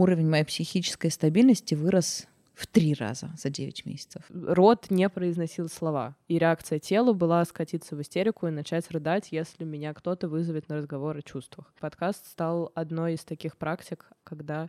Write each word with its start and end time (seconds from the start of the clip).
уровень 0.00 0.28
моей 0.28 0.44
психической 0.44 1.10
стабильности 1.10 1.74
вырос 1.74 2.26
в 2.54 2.66
три 2.66 2.92
раза 2.92 3.30
за 3.38 3.48
9 3.48 3.86
месяцев. 3.86 4.22
Рот 4.28 4.90
не 4.90 5.08
произносил 5.08 5.68
слова, 5.68 6.14
и 6.28 6.38
реакция 6.38 6.78
тела 6.78 7.14
была 7.14 7.44
скатиться 7.46 7.96
в 7.96 8.02
истерику 8.02 8.46
и 8.46 8.50
начать 8.50 8.90
рыдать, 8.90 9.28
если 9.30 9.64
меня 9.64 9.94
кто-то 9.94 10.28
вызовет 10.28 10.68
на 10.68 10.76
разговор 10.76 11.16
о 11.16 11.22
чувствах. 11.22 11.72
Подкаст 11.80 12.26
стал 12.26 12.70
одной 12.74 13.14
из 13.14 13.24
таких 13.24 13.56
практик, 13.56 14.06
когда 14.24 14.68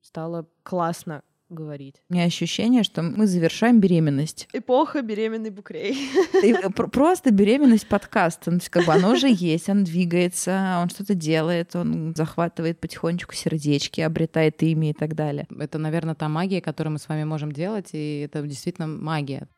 стало 0.00 0.48
классно 0.64 1.22
говорить. 1.52 1.96
У 2.08 2.14
меня 2.14 2.24
ощущение, 2.24 2.82
что 2.82 3.02
мы 3.02 3.26
завершаем 3.26 3.80
беременность. 3.80 4.48
Эпоха 4.52 5.02
беременный 5.02 5.50
букрей. 5.50 5.96
И 6.42 6.54
просто 6.72 7.30
беременность 7.30 7.88
подкаста. 7.88 8.50
Ну, 8.50 8.58
как 8.70 8.86
бы 8.86 8.92
оно 8.92 9.12
уже 9.12 9.28
есть, 9.30 9.68
он 9.68 9.84
двигается, 9.84 10.78
он 10.82 10.88
что-то 10.88 11.14
делает, 11.14 11.76
он 11.76 12.14
захватывает 12.16 12.80
потихонечку 12.80 13.34
сердечки, 13.34 14.00
обретает 14.00 14.62
имя 14.62 14.90
и 14.90 14.94
так 14.94 15.14
далее. 15.14 15.46
Это, 15.58 15.78
наверное, 15.78 16.14
та 16.14 16.28
магия, 16.28 16.60
которую 16.60 16.94
мы 16.94 16.98
с 16.98 17.08
вами 17.08 17.24
можем 17.24 17.52
делать, 17.52 17.90
и 17.92 18.20
это 18.20 18.42
действительно 18.42 18.86
магия. 18.86 19.48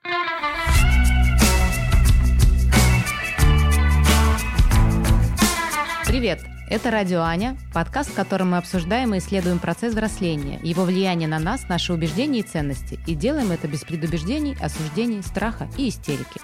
Привет! 6.14 6.44
Это 6.70 6.92
«Радио 6.92 7.22
Аня», 7.22 7.58
подкаст, 7.72 8.10
в 8.10 8.14
котором 8.14 8.52
мы 8.52 8.58
обсуждаем 8.58 9.16
и 9.16 9.18
исследуем 9.18 9.58
процесс 9.58 9.94
взросления, 9.94 10.60
его 10.62 10.84
влияние 10.84 11.26
на 11.26 11.40
нас, 11.40 11.68
наши 11.68 11.92
убеждения 11.92 12.38
и 12.38 12.42
ценности, 12.44 13.00
и 13.08 13.16
делаем 13.16 13.50
это 13.50 13.66
без 13.66 13.80
предубеждений, 13.80 14.56
осуждений, 14.60 15.24
страха 15.24 15.68
и 15.76 15.88
истерики. 15.88 16.40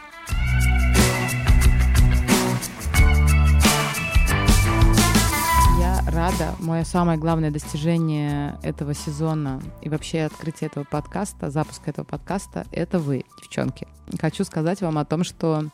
Я 5.78 6.02
рада. 6.08 6.56
Мое 6.58 6.82
самое 6.82 7.16
главное 7.16 7.52
достижение 7.52 8.58
этого 8.64 8.92
сезона 8.92 9.62
и 9.82 9.88
вообще 9.88 10.22
открытие 10.22 10.66
этого 10.66 10.82
подкаста, 10.82 11.48
запуска 11.48 11.90
этого 11.90 12.04
подкаста— 12.04 12.66
это 12.72 12.98
вы, 12.98 13.24
девчонки. 13.40 13.86
Хочу 14.20 14.42
сказать 14.42 14.80
вам 14.80 14.98
о 14.98 15.04
том, 15.04 15.22
что 15.22 15.66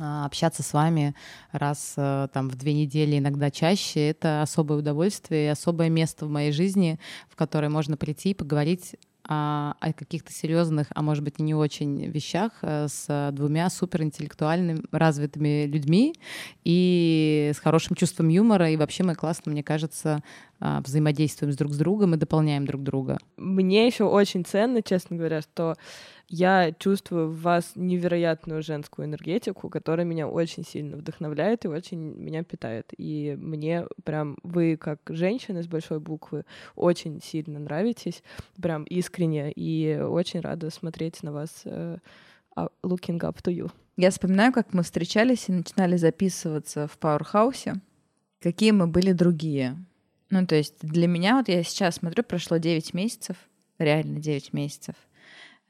общаться 0.00 0.62
с 0.62 0.72
вами 0.72 1.14
раз 1.52 1.94
э, 1.96 2.28
там 2.32 2.48
в 2.48 2.56
две 2.56 2.72
недели, 2.72 3.18
иногда 3.18 3.50
чаще, 3.50 4.08
это 4.08 4.42
особое 4.42 4.78
удовольствие 4.78 5.46
и 5.46 5.48
особое 5.48 5.88
место 5.88 6.26
в 6.26 6.30
моей 6.30 6.52
жизни, 6.52 6.98
в 7.28 7.36
которое 7.36 7.68
можно 7.68 7.96
прийти 7.96 8.30
и 8.30 8.34
поговорить 8.34 8.96
о, 9.28 9.74
о 9.78 9.92
каких-то 9.92 10.32
серьезных, 10.32 10.88
а 10.94 11.02
может 11.02 11.22
быть 11.22 11.38
не 11.38 11.54
очень 11.54 12.06
вещах 12.06 12.52
э, 12.62 12.88
с 12.88 13.30
двумя 13.32 13.70
суперинтеллектуальными 13.70 14.82
развитыми 14.90 15.66
людьми 15.66 16.14
и 16.64 17.52
с 17.54 17.58
хорошим 17.60 17.94
чувством 17.94 18.28
юмора. 18.28 18.70
И 18.70 18.76
вообще 18.76 19.04
мы 19.04 19.14
классно, 19.14 19.52
мне 19.52 19.62
кажется, 19.62 20.22
а, 20.58 20.82
взаимодействуем 20.82 21.52
с 21.52 21.56
друг 21.56 21.72
с 21.72 21.78
другом 21.78 22.14
и 22.14 22.18
дополняем 22.18 22.66
друг 22.66 22.82
друга. 22.82 23.18
Мне 23.36 23.86
еще 23.86 24.04
очень 24.04 24.44
ценно, 24.44 24.82
честно 24.82 25.16
говоря, 25.16 25.40
что 25.40 25.76
я 26.32 26.72
чувствую 26.78 27.28
в 27.28 27.42
вас 27.42 27.72
невероятную 27.74 28.62
женскую 28.62 29.06
энергетику, 29.06 29.68
которая 29.68 30.06
меня 30.06 30.28
очень 30.28 30.64
сильно 30.64 30.96
вдохновляет 30.96 31.64
и 31.64 31.68
очень 31.68 31.98
меня 31.98 32.44
питает. 32.44 32.92
И 32.96 33.36
мне 33.36 33.86
прям 34.04 34.38
вы, 34.44 34.76
как 34.76 35.00
женщины 35.08 35.60
с 35.64 35.66
большой 35.66 35.98
буквы, 35.98 36.44
очень 36.76 37.20
сильно 37.20 37.58
нравитесь, 37.58 38.22
прям 38.62 38.84
искренне, 38.84 39.50
и 39.50 39.98
очень 40.00 40.38
рада 40.38 40.70
смотреть 40.70 41.20
на 41.24 41.32
вас 41.32 41.62
uh, 41.64 41.98
looking 42.84 43.18
up 43.18 43.42
to 43.42 43.52
you. 43.52 43.70
Я 43.96 44.12
вспоминаю, 44.12 44.52
как 44.52 44.72
мы 44.72 44.84
встречались 44.84 45.48
и 45.48 45.52
начинали 45.52 45.96
записываться 45.96 46.86
в 46.86 46.96
Пауэрхаусе, 46.98 47.80
какие 48.40 48.70
мы 48.70 48.86
были 48.86 49.10
другие. 49.10 49.76
Ну, 50.30 50.46
то 50.46 50.54
есть 50.54 50.76
для 50.80 51.08
меня, 51.08 51.38
вот 51.38 51.48
я 51.48 51.64
сейчас 51.64 51.96
смотрю, 51.96 52.22
прошло 52.22 52.58
9 52.58 52.94
месяцев, 52.94 53.36
реально 53.78 54.20
9 54.20 54.52
месяцев— 54.52 54.94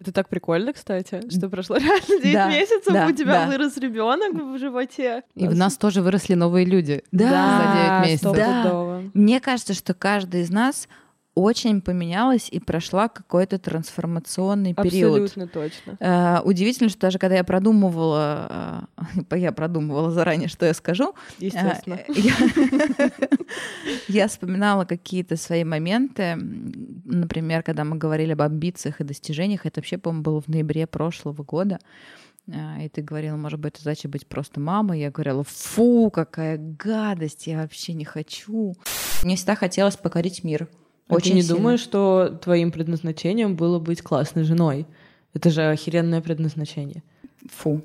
это 0.01 0.13
так 0.13 0.29
прикольно, 0.29 0.73
кстати, 0.73 1.23
что 1.31 1.49
прошло 1.49 1.77
реально 1.79 2.23
9 2.23 2.33
да, 2.33 2.49
месяцев, 2.49 2.93
да, 2.93 3.07
у 3.07 3.13
тебя 3.13 3.45
да. 3.45 3.47
вырос 3.47 3.77
ребенок 3.77 4.33
в 4.33 4.59
животе. 4.59 5.23
И 5.35 5.47
в 5.47 5.55
нас 5.55 5.77
тоже 5.77 6.01
выросли 6.01 6.35
новые 6.35 6.65
люди 6.65 7.03
да, 7.13 8.01
за 8.01 8.01
9 8.01 8.11
месяцев. 8.11 8.37
Да. 8.37 9.03
Мне 9.13 9.41
кажется, 9.41 9.75
что 9.75 9.93
каждый 9.95 10.41
из 10.43 10.51
нас 10.51 10.89
очень 11.35 11.81
поменялась 11.81 12.49
и 12.51 12.59
прошла 12.59 13.09
какой-то 13.09 13.59
трансформационный 13.59 14.75
период. 14.75 15.23
Абсолютно 15.23 15.47
точно. 15.47 15.91
Uh, 16.01 16.43
удивительно, 16.43 16.89
что 16.89 16.99
даже 17.01 17.19
когда 17.19 17.37
я 17.37 17.45
продумывала, 17.45 18.89
uh, 18.97 19.39
я 19.39 19.53
продумывала 19.53 20.11
заранее, 20.11 20.49
что 20.49 20.67
я 20.67 20.75
скажу. 20.75 21.15
Естественно. 21.39 22.01
Uh, 22.09 22.21
я 22.21 23.30
вспоминала 24.29 24.85
какие-то 24.85 25.37
свои 25.37 25.65
моменты. 25.65 26.37
Например, 26.37 27.63
когда 27.63 27.85
мы 27.85 27.97
говорили 27.97 28.33
об 28.33 28.43
амбициях 28.43 29.01
и 29.01 29.05
достижениях, 29.05 29.67
это 29.67 29.81
вообще, 29.81 29.99
по-моему, 29.99 30.23
было 30.23 30.41
в 30.41 30.49
ноябре 30.49 30.87
прошлого 30.87 31.43
года. 31.43 31.79
И 32.47 32.89
ты 32.89 33.03
говорила, 33.03 33.37
может 33.37 33.61
быть, 33.61 33.77
задача 33.79 34.09
быть 34.09 34.27
просто 34.27 34.59
мамой. 34.59 35.01
Я 35.01 35.11
говорила, 35.11 35.45
фу, 35.45 36.11
какая 36.11 36.59
гадость, 36.59 37.47
я 37.47 37.59
вообще 37.59 37.93
не 37.93 38.05
хочу. 38.05 38.75
Мне 39.23 39.37
всегда 39.37 39.55
хотелось 39.55 39.97
покорить 39.97 40.43
мир. 40.43 40.69
Очень 41.09 41.35
не 41.35 41.43
сильно. 41.43 41.57
думаешь, 41.57 41.81
что 41.81 42.39
твоим 42.43 42.73
предназначением 42.73 43.57
было 43.57 43.79
быть 43.79 44.03
классной 44.03 44.45
женой? 44.45 44.87
Это 45.35 45.51
же 45.51 45.63
охеренное 45.69 46.21
предназначение. 46.21 47.03
Фу. 47.49 47.83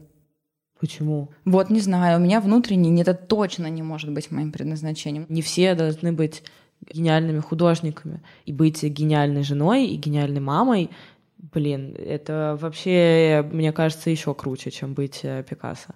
Почему? 0.80 1.30
Вот 1.46 1.70
не 1.70 1.80
знаю, 1.80 2.20
у 2.20 2.22
меня 2.22 2.42
внутренне 2.42 3.02
это 3.02 3.14
точно 3.14 3.68
не 3.68 3.82
может 3.82 4.12
быть 4.12 4.32
моим 4.32 4.52
предназначением. 4.52 5.26
Не 5.30 5.42
все 5.42 5.74
должны 5.74 6.12
быть 6.12 6.44
гениальными 6.92 7.40
художниками. 7.40 8.22
И 8.46 8.52
быть 8.52 8.84
гениальной 8.84 9.44
женой 9.44 9.88
и 9.88 9.96
гениальной 9.96 10.42
мамой, 10.42 10.90
блин, 11.38 11.96
это 11.98 12.58
вообще, 12.60 13.48
мне 13.52 13.72
кажется, 13.72 14.10
еще 14.10 14.34
круче, 14.34 14.72
чем 14.72 14.94
быть 14.94 15.22
э, 15.24 15.44
Пикассо 15.50 15.96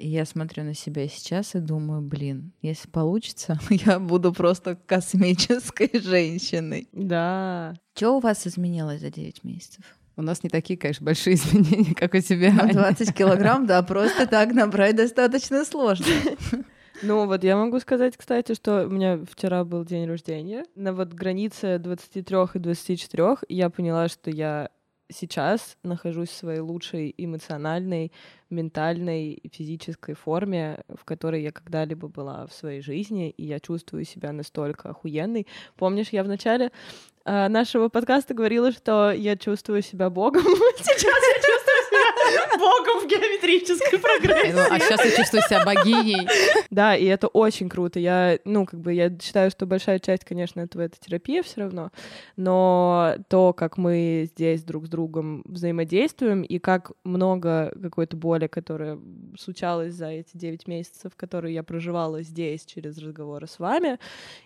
я 0.00 0.24
смотрю 0.24 0.64
на 0.64 0.74
себя 0.74 1.08
сейчас 1.08 1.54
и 1.54 1.60
думаю, 1.60 2.02
блин, 2.02 2.52
если 2.62 2.88
получится, 2.88 3.58
я 3.70 3.98
буду 3.98 4.32
просто 4.32 4.76
космической 4.86 5.90
женщиной. 6.00 6.88
Да. 6.92 7.74
Что 7.94 8.16
у 8.16 8.20
вас 8.20 8.46
изменилось 8.46 9.00
за 9.00 9.10
9 9.10 9.44
месяцев? 9.44 9.84
У 10.20 10.22
нас 10.22 10.42
не 10.42 10.50
такие, 10.50 10.78
конечно, 10.78 11.04
большие 11.04 11.34
изменения, 11.36 11.94
как 11.94 12.14
у 12.14 12.20
тебя. 12.20 12.52
На 12.52 12.68
20 12.68 13.14
килограмм, 13.14 13.66
да, 13.66 13.82
просто 13.82 14.26
так 14.26 14.52
набрать 14.52 14.96
достаточно 14.96 15.64
сложно. 15.64 16.06
Ну 17.02 17.24
вот 17.24 17.44
я 17.44 17.56
могу 17.56 17.80
сказать, 17.80 18.14
кстати, 18.18 18.54
что 18.54 18.84
у 18.84 18.90
меня 18.90 19.20
вчера 19.32 19.64
был 19.64 19.86
день 19.86 20.06
рождения. 20.06 20.66
На 20.74 20.92
вот 20.92 21.14
границе 21.14 21.78
23 21.78 22.36
и 22.52 22.58
24 22.58 23.36
я 23.48 23.70
поняла, 23.70 24.08
что 24.08 24.30
я 24.30 24.68
сейчас 25.10 25.76
нахожусь 25.82 26.30
в 26.30 26.36
своей 26.36 26.60
лучшей 26.60 27.14
эмоциональной, 27.16 28.12
ментальной 28.48 29.32
и 29.32 29.48
физической 29.48 30.14
форме, 30.14 30.82
в 30.88 31.04
которой 31.04 31.42
я 31.42 31.52
когда-либо 31.52 32.08
была 32.08 32.46
в 32.46 32.52
своей 32.52 32.80
жизни, 32.80 33.30
и 33.30 33.44
я 33.44 33.60
чувствую 33.60 34.04
себя 34.04 34.32
настолько 34.32 34.90
охуенной. 34.90 35.46
Помнишь, 35.76 36.08
я 36.10 36.24
в 36.24 36.28
начале 36.28 36.72
э, 37.24 37.48
нашего 37.48 37.88
подкаста 37.88 38.34
говорила, 38.34 38.72
что 38.72 39.12
я 39.12 39.36
чувствую 39.36 39.82
себя 39.82 40.10
богом. 40.10 40.42
Сейчас 40.78 41.02
я 41.02 41.34
чувствую 41.34 41.79
богом 42.58 43.00
в 43.00 43.06
геометрической 43.06 43.98
прогрессии. 43.98 44.70
А 44.70 44.78
сейчас 44.78 45.04
я 45.04 45.10
чувствую 45.16 45.42
себя 45.42 45.64
богиней. 45.64 46.28
Да, 46.70 46.96
и 46.96 47.04
это 47.04 47.28
очень 47.28 47.68
круто. 47.68 47.98
Я, 47.98 48.38
ну, 48.44 48.66
как 48.66 48.80
бы, 48.80 48.92
я 48.92 49.10
считаю, 49.20 49.50
что 49.50 49.66
большая 49.66 49.98
часть, 49.98 50.24
конечно, 50.24 50.60
этого— 50.60 50.82
это 50.84 50.98
терапия 50.98 51.42
все 51.42 51.62
равно, 51.62 51.90
но 52.36 53.14
то, 53.28 53.52
как 53.52 53.76
мы 53.76 54.28
здесь 54.32 54.62
друг 54.62 54.86
с 54.86 54.88
другом 54.88 55.42
взаимодействуем, 55.44 56.42
и 56.42 56.58
как 56.58 56.92
много 57.04 57.72
какой-то 57.80 58.16
боли, 58.16 58.46
которая 58.46 58.98
случалась 59.38 59.94
за 59.94 60.08
эти 60.08 60.36
9 60.36 60.66
месяцев, 60.66 61.12
которые 61.16 61.54
я 61.54 61.62
проживала 61.62 62.22
здесь 62.22 62.64
через 62.64 62.98
разговоры 62.98 63.46
с 63.46 63.58
вами, 63.58 63.98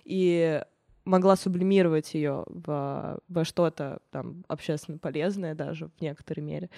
и 0.04 0.62
могла 1.04 1.36
сублимировать 1.36 2.14
ее 2.14 2.44
во, 2.46 3.18
во 3.28 3.44
что-то 3.44 3.98
там 4.10 4.44
общественно 4.48 4.98
полезное 4.98 5.54
даже 5.54 5.88
в 5.88 6.00
некоторой 6.00 6.42
мере. 6.44 6.70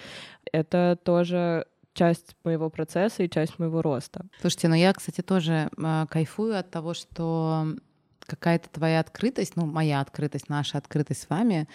Это 0.51 0.97
тоже 1.03 1.65
часть 1.93 2.35
моего 2.43 2.69
процесса 2.69 3.23
и 3.23 3.29
часть 3.29 3.57
моего 3.57 3.81
роста. 3.81 4.25
Слушайте, 4.39 4.67
ну 4.67 4.75
я, 4.75 4.93
кстати, 4.93 5.21
тоже 5.21 5.69
э, 5.75 6.05
кайфую 6.09 6.57
от 6.57 6.69
того, 6.69 6.93
что 6.93 7.65
какая-то 8.27 8.69
твоя 8.69 8.99
открытость, 8.99 9.55
ну, 9.55 9.65
моя 9.65 10.01
открытость, 10.01 10.49
наша 10.49 10.77
открытость 10.77 11.23
с 11.23 11.29
вами, 11.29 11.67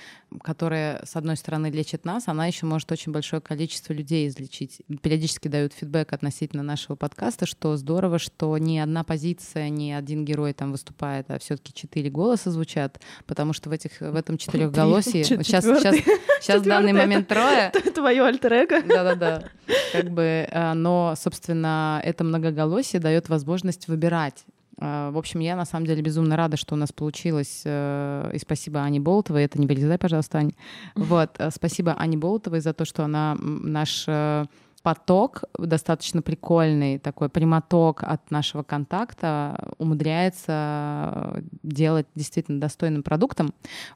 которая, 0.42 1.02
с 1.04 1.16
одной 1.16 1.36
стороны, 1.36 1.70
лечит 1.70 2.04
нас, 2.04 2.28
она 2.28 2.46
еще 2.46 2.66
может 2.66 2.92
очень 2.92 3.10
большое 3.10 3.40
количество 3.40 3.92
людей 3.92 4.28
излечить. 4.28 4.82
Периодически 5.02 5.48
дают 5.48 5.72
фидбэк 5.72 6.12
относительно 6.12 6.62
нашего 6.62 6.94
подкаста, 6.94 7.46
что 7.46 7.76
здорово, 7.76 8.18
что 8.18 8.56
ни 8.58 8.78
одна 8.78 9.02
позиция, 9.02 9.70
ни 9.70 9.90
один 9.90 10.24
герой 10.24 10.52
там 10.52 10.72
выступает, 10.72 11.30
а 11.30 11.38
все-таки 11.38 11.72
четыре 11.72 12.10
голоса 12.10 12.50
звучат, 12.50 13.00
потому 13.26 13.54
что 13.54 13.70
в, 13.70 13.72
этих, 13.72 14.00
в 14.00 14.14
этом 14.14 14.36
четырехголосии... 14.36 15.22
Сейчас, 15.22 15.64
сейчас, 15.64 15.96
сейчас 16.40 16.62
в 16.62 16.64
данный 16.64 16.92
момент 16.92 17.28
трое. 17.28 17.70
Твое 17.94 18.22
альтер 18.22 18.52
-эго. 18.52 18.86
Да-да-да. 18.86 19.44
Как 19.92 20.10
бы, 20.10 20.46
а, 20.52 20.74
но, 20.74 21.14
собственно, 21.16 22.00
это 22.04 22.24
многоголосие 22.24 23.00
дает 23.00 23.28
возможность 23.28 23.88
выбирать 23.88 24.44
в 24.78 25.18
общем, 25.18 25.40
я 25.40 25.54
на 25.56 25.64
самом 25.64 25.86
деле 25.86 26.02
безумно 26.02 26.36
рада, 26.36 26.56
что 26.56 26.74
у 26.74 26.78
нас 26.78 26.92
получилось. 26.92 27.62
Э, 27.64 28.30
и 28.32 28.38
спасибо 28.38 28.80
Ане 28.80 29.00
Болотовой. 29.00 29.44
Это 29.44 29.60
не 29.60 29.66
вырезай, 29.66 29.98
пожалуйста, 29.98 30.38
Ань. 30.38 30.52
Вот, 30.94 31.36
э, 31.38 31.50
спасибо 31.50 31.94
Ане 31.98 32.16
Болотовой 32.16 32.60
за 32.60 32.72
то, 32.72 32.84
что 32.84 33.04
она 33.04 33.36
наш 33.40 34.04
э, 34.06 34.46
поток 34.82 35.44
достаточно 35.58 36.22
прикольный, 36.22 36.98
такой 36.98 37.28
прямоток 37.28 38.02
от 38.02 38.30
нашего 38.30 38.62
контакта 38.62 39.72
умудряется 39.78 41.42
делать 41.62 42.06
действительно 42.14 42.60
достойным 42.60 43.02
продуктом. 43.02 43.54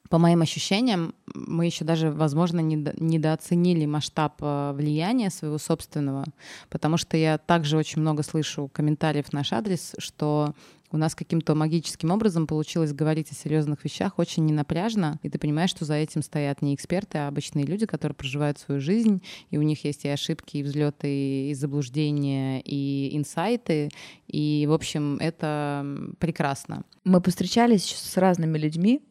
По 0.09 0.19
моим 0.19 0.43
ощущениям, 0.43 1.15
мы 1.35 1.67
еще 1.67 1.85
даже, 1.85 2.11
возможно, 2.11 2.61
недооценили 2.61 3.87
масштаб 3.87 4.35
э, 4.41 4.73
влияния 4.75 5.31
своего 5.31 5.59
собственного, 5.59 6.25
потому 6.71 6.97
что 6.97 7.17
я 7.17 7.39
также 7.39 7.77
очень 7.77 8.01
много 8.01 8.23
слышу 8.23 8.71
комментариев 8.73 9.27
в 9.27 9.33
наш 9.33 9.53
адрес, 9.53 9.95
что 9.99 10.55
у 10.97 10.99
нас 10.99 11.15
каким-то 11.15 11.55
магическим 11.55 12.11
образом 12.11 12.47
получилось 12.47 12.95
говорить 12.95 13.31
о 13.31 13.35
серьезных 13.35 13.85
вещах 13.85 14.19
очень 14.19 14.47
ненапряжно, 14.47 15.21
и 15.23 15.29
ты 15.29 15.39
понимаешь, 15.39 15.69
что 15.69 15.85
за 15.85 15.95
этим 15.95 16.23
стоят 16.23 16.63
не 16.63 16.75
эксперты, 16.75 17.19
а 17.19 17.29
обычные 17.29 17.67
люди, 17.67 17.85
которые 17.85 18.17
проживают 18.17 18.59
свою 18.59 18.81
жизнь, 18.81 19.23
и 19.51 19.59
у 19.59 19.63
них 19.63 19.85
есть 19.85 20.07
и 20.07 20.09
ошибки, 20.09 20.57
и 20.57 20.63
взлеты, 20.63 21.51
и 21.51 21.55
заблуждения, 21.55 22.63
и 22.63 23.15
инсайты, 23.15 23.91
и, 24.27 24.67
в 24.67 24.73
общем, 24.73 25.19
это 25.19 25.87
прекрасно. 26.19 26.85
Мы 27.05 27.21
повстречались 27.21 27.85
с 27.85 28.17
разными 28.17 28.57
людьми, 28.57 29.03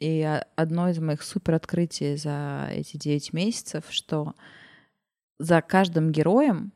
и 0.00 0.42
одно 0.56 0.88
из 0.90 0.98
моих 0.98 1.22
супер 1.22 1.54
открытий 1.54 2.16
за 2.16 2.68
эти 2.72 2.96
9 2.96 3.32
месяцев, 3.32 3.84
что 3.90 4.34
за 5.38 5.62
каждым 5.62 6.10
героем 6.10 6.72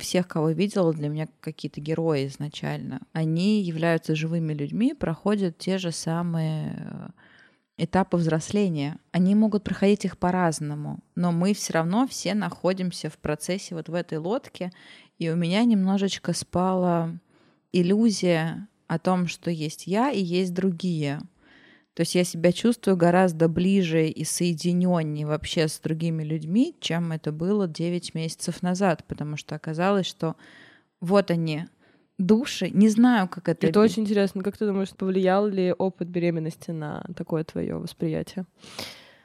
всех, 0.00 0.28
кого 0.28 0.50
видела, 0.50 0.92
для 0.92 1.08
меня 1.08 1.28
какие-то 1.40 1.80
герои 1.80 2.26
изначально. 2.26 3.00
Они 3.12 3.60
являются 3.62 4.14
живыми 4.14 4.52
людьми, 4.52 4.94
проходят 4.94 5.58
те 5.58 5.78
же 5.78 5.92
самые 5.92 6.76
э, 6.76 7.08
этапы 7.78 8.16
взросления. 8.16 8.98
Они 9.12 9.34
могут 9.34 9.64
проходить 9.64 10.04
их 10.04 10.18
по-разному, 10.18 11.00
но 11.14 11.32
мы 11.32 11.54
все 11.54 11.74
равно 11.74 12.06
все 12.06 12.34
находимся 12.34 13.10
в 13.10 13.18
процессе 13.18 13.74
вот 13.74 13.88
в 13.88 13.94
этой 13.94 14.18
лодке, 14.18 14.72
и 15.18 15.30
у 15.30 15.36
меня 15.36 15.64
немножечко 15.64 16.32
спала 16.32 17.18
иллюзия 17.72 18.68
о 18.86 18.98
том, 18.98 19.26
что 19.26 19.50
есть 19.50 19.86
я 19.86 20.10
и 20.10 20.22
есть 20.22 20.54
другие. 20.54 21.20
То 21.96 22.02
есть 22.02 22.14
я 22.14 22.24
себя 22.24 22.52
чувствую 22.52 22.94
гораздо 22.94 23.48
ближе 23.48 24.06
и 24.06 24.22
соединеннее 24.22 25.26
вообще 25.26 25.66
с 25.66 25.80
другими 25.80 26.22
людьми, 26.22 26.76
чем 26.78 27.10
это 27.10 27.32
было 27.32 27.66
9 27.66 28.14
месяцев 28.14 28.60
назад, 28.60 29.04
потому 29.08 29.38
что 29.38 29.54
оказалось, 29.54 30.04
что 30.04 30.36
вот 31.00 31.30
они, 31.30 31.64
души, 32.18 32.68
не 32.68 32.90
знаю, 32.90 33.28
как 33.28 33.48
это... 33.48 33.66
Это 33.66 33.80
очень 33.80 34.02
интересно. 34.02 34.42
Как 34.42 34.58
ты 34.58 34.66
думаешь, 34.66 34.90
повлиял 34.90 35.46
ли 35.46 35.72
опыт 35.72 36.08
беременности 36.08 36.70
на 36.70 37.02
такое 37.16 37.44
твое 37.44 37.76
восприятие? 37.78 38.44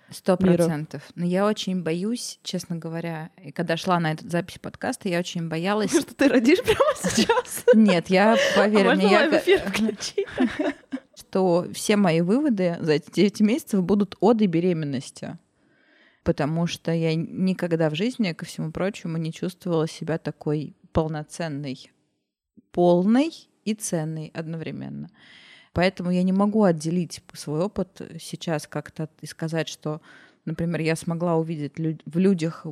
Сто 0.09 0.37
процентов. 0.37 1.03
Но 1.15 1.25
я 1.25 1.45
очень 1.45 1.83
боюсь, 1.83 2.39
честно 2.41 2.77
говоря, 2.77 3.31
и 3.43 3.51
когда 3.51 3.75
шла 3.75 3.99
на 3.99 4.13
эту 4.13 4.29
запись 4.29 4.59
подкаста, 4.59 5.09
я 5.09 5.19
очень 5.19 5.49
боялась... 5.49 5.91
Что 5.91 6.15
ты 6.15 6.29
родишь 6.29 6.63
прямо 6.63 6.95
сейчас? 6.95 7.65
Нет, 7.73 8.09
я, 8.09 8.37
поверь 8.55 8.87
а 8.87 8.95
мне, 8.95 9.11
я... 9.11 9.41
что 11.31 11.65
все 11.73 11.95
мои 11.95 12.19
выводы 12.19 12.77
за 12.81 12.93
эти 12.93 13.09
9 13.09 13.39
месяцев 13.39 13.81
будут 13.83 14.17
оды 14.19 14.47
беременности. 14.47 15.37
Потому 16.23 16.67
что 16.67 16.91
я 16.91 17.15
никогда 17.15 17.89
в 17.89 17.95
жизни, 17.95 18.33
ко 18.33 18.45
всему 18.45 18.71
прочему, 18.71 19.17
не 19.17 19.31
чувствовала 19.31 19.87
себя 19.87 20.17
такой 20.17 20.75
полноценной, 20.91 21.89
полной 22.73 23.31
и 23.63 23.73
ценной 23.73 24.29
одновременно. 24.33 25.09
Поэтому 25.71 26.11
я 26.11 26.21
не 26.23 26.33
могу 26.33 26.63
отделить 26.63 27.23
свой 27.33 27.61
опыт 27.61 28.01
сейчас 28.19 28.67
как-то 28.67 29.09
и 29.21 29.25
сказать, 29.25 29.69
что, 29.69 30.01
например, 30.43 30.81
я 30.81 30.97
смогла 30.97 31.37
увидеть 31.37 31.77
в 31.77 32.17
людях 32.17 32.65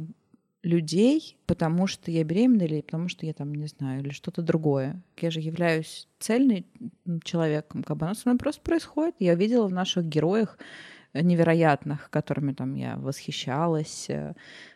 людей, 0.62 1.38
потому 1.46 1.88
что 1.88 2.12
я 2.12 2.24
беременна 2.24 2.64
или 2.64 2.82
потому 2.82 3.08
что 3.08 3.26
я 3.26 3.34
там, 3.34 3.54
не 3.54 3.68
знаю, 3.68 4.02
или 4.02 4.10
что-то 4.10 4.42
другое. 4.42 5.02
Я 5.18 5.32
же 5.32 5.40
являюсь 5.40 6.08
цельным 6.20 6.66
человеком, 7.24 7.84
как 7.84 7.98
бы 7.98 8.06
оно 8.06 8.16
со 8.16 8.28
мной 8.30 8.38
просто 8.38 8.62
происходит. 8.62 9.16
Я 9.20 9.36
видела 9.36 9.68
в 9.68 9.72
наших 9.72 10.06
героях 10.06 10.58
невероятных, 11.14 12.10
которыми 12.10 12.54
там 12.54 12.76
я 12.76 12.98
восхищалась, 12.98 14.10
э, 14.10 14.34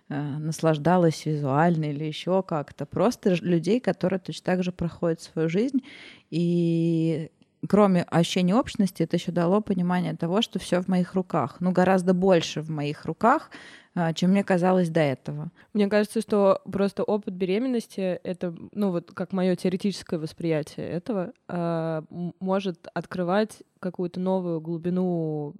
э, 0.10 0.22
наслаждалась 0.40 1.26
визуально 1.26 1.86
или 1.86 2.06
еще 2.06 2.44
как-то. 2.44 2.86
Просто 2.86 3.36
людей, 3.42 3.80
которые 3.80 4.20
точно 4.20 4.46
так 4.46 4.64
же 4.64 4.72
проходят 4.72 5.22
свою 5.22 5.50
жизнь. 5.50 5.84
И 6.32 7.30
кроме 7.68 8.04
ощущения 8.04 8.56
общности, 8.56 9.04
это 9.04 9.16
еще 9.16 9.32
дало 9.32 9.62
понимание 9.62 10.16
того, 10.16 10.42
что 10.42 10.60
все 10.60 10.82
в 10.82 10.88
моих 10.88 11.14
руках. 11.14 11.58
Ну, 11.60 11.72
гораздо 11.72 12.14
больше 12.14 12.62
в 12.62 12.70
моих 12.70 13.06
руках, 13.06 13.50
а, 13.96 14.14
чем 14.14 14.32
мне 14.32 14.44
казалось 14.44 14.90
до 14.90 15.02
этого. 15.02 15.52
Мне 15.74 15.88
кажется, 15.88 16.22
что 16.22 16.62
просто 16.72 17.04
опыт 17.04 17.34
беременности 17.34 18.20
это, 18.24 18.56
ну 18.72 18.92
вот 18.92 19.12
как 19.12 19.34
мое 19.34 19.56
теоретическое 19.56 20.18
восприятие 20.18 20.90
этого, 20.90 21.34
э, 21.48 22.02
может 22.40 22.88
открывать 22.94 23.62
какую-то 23.80 24.20
новую 24.20 24.62
глубину, 24.62 25.54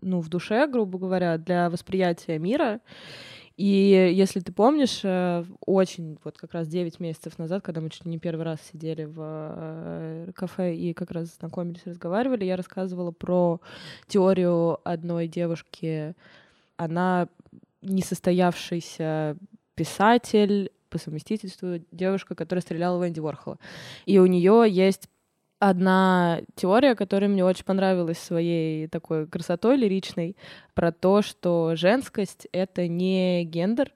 ну 0.00 0.20
в 0.20 0.28
душе, 0.28 0.66
грубо 0.66 0.98
говоря, 0.98 1.38
для 1.38 1.70
восприятия 1.70 2.38
мира. 2.38 2.80
И 3.58 4.12
если 4.14 4.38
ты 4.38 4.52
помнишь, 4.52 5.00
э, 5.02 5.44
очень, 5.66 6.16
вот 6.22 6.38
как 6.38 6.52
раз 6.52 6.68
9 6.68 7.00
месяцев 7.00 7.38
назад, 7.38 7.64
когда 7.64 7.80
мы 7.80 7.90
чуть 7.90 8.04
ли 8.04 8.10
не 8.12 8.18
первый 8.20 8.44
раз 8.44 8.60
сидели 8.72 9.02
в 9.02 9.18
э, 9.18 10.30
кафе 10.32 10.76
и 10.76 10.92
как 10.92 11.10
раз 11.10 11.36
знакомились, 11.40 11.82
разговаривали, 11.84 12.44
я 12.44 12.54
рассказывала 12.56 13.10
про 13.10 13.60
теорию 14.06 14.78
одной 14.84 15.26
девушки. 15.26 16.14
Она 16.76 17.26
несостоявшийся 17.82 19.36
писатель, 19.74 20.70
по 20.88 20.98
совместительству 20.98 21.80
девушка, 21.92 22.34
которая 22.34 22.62
стреляла 22.62 22.98
в 22.98 23.06
Энди 23.06 23.20
Ворхола. 23.20 23.58
И 24.06 24.18
у 24.18 24.26
нее 24.26 24.64
есть 24.68 25.08
одна 25.58 26.40
теория, 26.54 26.94
которая 26.94 27.28
мне 27.28 27.44
очень 27.44 27.64
понравилась 27.64 28.18
своей 28.18 28.86
такой 28.88 29.26
красотой 29.26 29.76
лиричной, 29.76 30.36
про 30.74 30.92
то, 30.92 31.22
что 31.22 31.74
женскость— 31.74 32.46
это 32.52 32.88
не 32.88 33.44
гендер, 33.44 33.92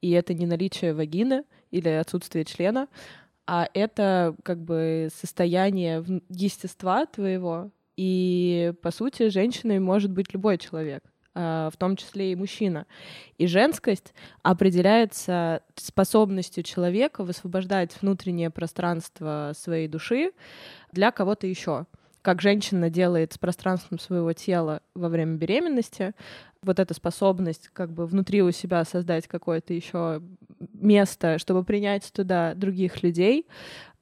и 0.00 0.10
это 0.10 0.34
не 0.34 0.46
наличие 0.46 0.94
вагины 0.94 1.44
или 1.70 1.88
отсутствие 1.88 2.44
члена, 2.44 2.88
а 3.46 3.68
это 3.74 4.34
как 4.42 4.60
бы 4.60 5.08
состояние 5.14 6.04
естества 6.28 7.06
твоего, 7.06 7.70
и, 7.96 8.74
по 8.82 8.90
сути, 8.90 9.28
женщиной 9.28 9.78
может 9.78 10.10
быть 10.12 10.34
любой 10.34 10.58
человек. 10.58 11.02
А, 11.38 11.68
в 11.70 11.76
том 11.76 11.96
числе 11.96 12.32
и 12.32 12.34
мужчина. 12.34 12.86
И 13.36 13.46
женскость 13.46 14.14
определяется 14.42 15.60
способностью 15.74 16.64
человека 16.64 17.24
высвобождать 17.24 17.94
внутреннее 18.00 18.48
пространство 18.48 19.52
своей 19.54 19.86
души 19.86 20.30
для 20.92 21.10
кого-то 21.10 21.46
еще. 21.46 21.84
Как 22.22 22.40
женщина 22.40 22.88
делает 22.88 23.34
с 23.34 23.38
пространством 23.38 23.98
своего 23.98 24.32
тела 24.32 24.80
во 24.94 25.10
время 25.10 25.36
беременности, 25.36 26.14
вот 26.62 26.80
эта 26.80 26.94
способность 26.94 27.68
как 27.68 27.92
бы 27.92 28.06
внутри 28.06 28.42
у 28.42 28.50
себя 28.50 28.82
создать 28.86 29.28
какое-то 29.28 29.74
еще 29.74 30.22
место, 30.72 31.38
чтобы 31.38 31.64
принять 31.64 32.10
туда 32.14 32.54
других 32.54 33.02
людей, 33.02 33.46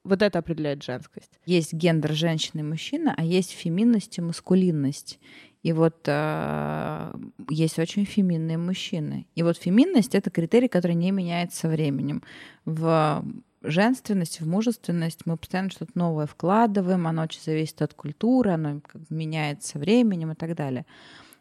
вот 0.04 0.22
это 0.22 0.38
определяет 0.38 0.84
женскость. 0.84 1.32
Есть 1.46 1.72
гендер 1.72 2.12
женщины 2.12 2.60
и 2.60 2.62
мужчина, 2.62 3.12
а 3.16 3.24
есть 3.24 3.50
феминность 3.50 4.18
и 4.18 4.20
маскулинность. 4.20 5.18
И 5.64 5.73
вот 5.73 5.97
э, 6.06 7.12
есть 7.49 7.78
очень 7.78 8.04
феминные 8.04 8.59
мужчины. 8.59 9.26
И 9.35 9.42
вот 9.42 9.56
феминность— 9.56 10.14
это 10.16 10.30
критерий, 10.30 10.68
который 10.68 10.94
не 10.94 11.11
меняется 11.11 11.68
временем. 11.68 12.23
В 12.66 13.25
женственность, 13.62 14.42
в 14.42 14.47
мужественность 14.47 15.21
мы 15.25 15.38
постоянно 15.38 15.71
что-то 15.71 15.92
новое 15.94 16.26
вкладываем, 16.26 17.06
оно 17.06 17.23
очень 17.23 17.40
зависит 17.40 17.80
от 17.80 17.94
культуры, 17.94 18.50
оно 18.50 18.83
меняется 19.09 19.78
временем 19.78 20.33
и 20.33 20.35
так 20.35 20.54
далее. 20.54 20.85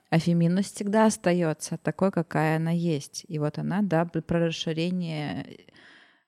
А 0.09 0.19
феминность 0.19 0.73
всегда 0.73 1.07
остается 1.07 1.77
такой, 1.77 2.09
какая 2.09 2.55
она 2.55 2.71
есть. 2.71 3.25
И 3.27 3.39
вот 3.39 3.57
она, 3.57 3.81
да, 3.81 4.05
про 4.05 4.47
расширение 4.47 5.65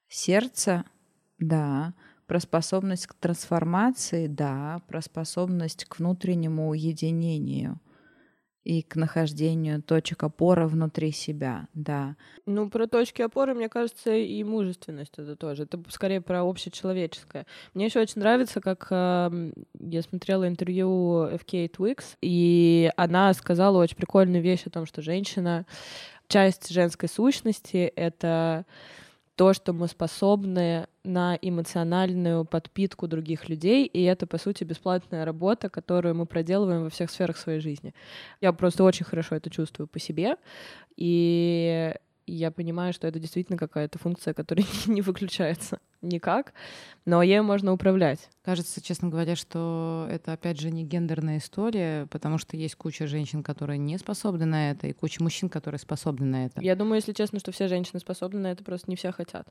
сердца, 0.10 0.84
да, 1.40 1.94
про 2.28 2.42
способность 2.42 3.08
к 3.08 3.14
трансформации, 3.14 4.28
да, 4.28 4.82
про 4.90 5.02
способность 5.02 5.86
к 5.86 6.00
внутреннему 6.00 6.68
уединению 6.68 7.80
и 8.66 8.82
к 8.82 8.96
нахождению 8.96 9.82
точек 9.82 10.24
опоры 10.24 10.68
внутри 10.68 11.12
себя, 11.12 11.68
да. 11.76 12.16
Ну, 12.48 12.70
про 12.70 12.88
точки 12.88 13.22
опоры, 13.22 13.54
мне 13.54 13.70
кажется, 13.70 14.12
и 14.14 14.44
мужественность 14.44 15.14
это 15.18 15.36
тоже. 15.36 15.64
Это 15.64 15.80
скорее 15.90 16.20
про 16.20 16.42
общечеловеческое. 16.42 17.46
Мне 17.76 17.86
еще 17.86 18.02
очень 18.02 18.20
нравится, 18.20 18.62
как 18.62 18.88
э, 18.90 19.52
я 19.80 20.02
смотрела 20.02 20.48
интервью 20.48 21.28
FK 21.28 21.70
Twix, 21.70 22.18
и 22.22 22.92
она 22.98 23.32
сказала 23.36 23.78
очень 23.78 23.98
прикольную 23.98 24.42
вещь 24.42 24.64
о 24.66 24.72
том, 24.72 24.88
что 24.88 25.04
женщина, 25.04 25.68
часть 26.28 26.70
женской 26.70 27.08
сущности— 27.08 27.78
это 27.96 28.66
то, 29.36 29.54
что 29.54 29.74
мы 29.74 29.88
способны 29.88 30.88
на 31.04 31.38
эмоциональную 31.42 32.46
подпитку 32.46 33.08
других 33.08 33.50
людей, 33.50 33.86
и 33.86 34.04
это, 34.04 34.26
по 34.28 34.38
сути, 34.38 34.64
бесплатная 34.64 35.26
работа, 35.26 35.70
которую 35.70 36.16
мы 36.16 36.26
проделываем 36.26 36.84
во 36.84 36.90
всех 36.90 37.12
сферах 37.12 37.38
своей 37.38 37.60
жизни. 37.60 37.94
Я 38.42 38.54
просто 38.54 38.84
очень 38.84 39.06
хорошо 39.06 39.36
это 39.36 39.50
чувствую 39.50 39.88
по 39.88 40.00
себе, 40.00 40.38
и 40.96 41.94
я 42.28 42.52
понимаю, 42.52 42.94
что 42.94 43.08
это 43.08 43.20
действительно 43.20 43.58
какая-то 43.58 44.00
функция, 44.00 44.34
которая 44.34 44.66
не 44.88 45.02
выключается 45.02 45.80
никак, 46.06 46.54
но 47.06 47.22
ею 47.22 47.44
можно 47.44 47.74
управлять. 47.74 48.30
Кажется, 48.44 48.82
честно 48.82 49.10
говоря, 49.10 49.36
что 49.36 50.08
это, 50.10 50.34
опять 50.34 50.60
же, 50.60 50.72
не 50.72 50.84
гендерная 50.84 51.38
история, 51.38 52.08
потому 52.08 52.38
что 52.38 52.58
есть 52.58 52.76
куча 52.76 53.08
женщин, 53.08 53.44
которые 53.44 53.78
не 53.78 53.98
способны 53.98 54.46
на 54.46 54.72
это, 54.72 54.88
и 54.88 54.94
куча 54.94 55.22
мужчин, 55.22 55.50
которые 55.50 55.80
способны 55.80 56.26
на 56.26 56.46
это. 56.46 56.62
Я 56.62 56.76
думаю, 56.76 56.96
если 56.96 57.14
честно, 57.14 57.40
что 57.40 57.52
все 57.52 57.68
женщины 57.68 58.00
способны 58.00 58.40
на 58.40 58.52
это, 58.52 58.64
просто 58.64 58.90
не 58.90 58.96
все 58.96 59.12
хотят. 59.12 59.48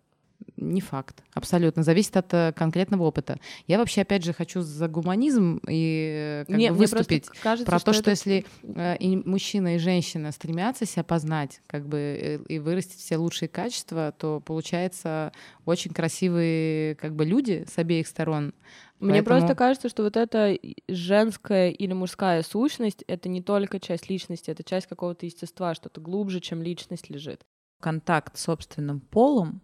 Не 0.57 0.81
факт, 0.81 1.23
абсолютно. 1.35 1.83
Зависит 1.83 2.17
от 2.17 2.33
э, 2.33 2.53
конкретного 2.57 3.03
опыта. 3.05 3.39
Я 3.67 3.79
вообще, 3.79 4.03
опять 4.03 4.25
же, 4.25 4.33
хочу 4.33 4.61
за 4.63 4.89
гуманизм 4.89 5.61
и 5.69 6.43
э, 6.43 6.45
как 6.47 6.57
Нет, 6.57 6.73
бы 6.73 6.79
выступить 6.79 7.27
кажется, 7.43 7.71
про 7.71 7.81
то, 7.81 7.93
что, 7.93 8.03
это- 8.03 8.11
если 8.11 8.47
э, 8.63 8.97
и 8.99 9.17
мужчина, 9.17 9.77
и 9.77 9.79
женщина 9.79 10.33
стремятся 10.33 10.87
себя 10.87 11.05
познать, 11.05 11.61
как 11.67 11.87
бы 11.89 11.99
э, 11.99 12.39
и 12.49 12.59
вырастить 12.59 13.01
все 13.01 13.17
лучшие 13.17 13.49
качества, 13.49 14.15
то 14.19 14.41
получается 14.41 15.33
очень 15.65 15.93
красивые 15.93 16.95
как 16.97 17.15
бы 17.15 17.25
люди 17.25 17.67
с 17.73 17.77
обеих 17.79 18.07
сторон. 18.07 18.55
Мне 19.01 19.15
Поэтому- 19.23 19.41
просто 19.41 19.55
кажется, 19.57 19.89
что 19.89 20.03
вот 20.05 20.17
эта 20.17 20.57
женская 20.89 21.71
или 21.71 21.93
мужская 21.93 22.43
сущность— 22.43 23.03
это 23.09 23.29
не 23.29 23.43
только 23.43 23.81
часть 23.81 24.09
личности, 24.09 24.51
это 24.51 24.63
часть 24.63 24.87
какого-то 24.87 25.27
естества, 25.27 25.75
что-то 25.75 26.01
глубже, 26.01 26.41
чем 26.41 26.63
личность 26.63 27.11
лежит. 27.11 27.41
контакт 27.81 28.39
с 28.39 28.45
собственным 28.45 29.01
полом, 29.01 29.61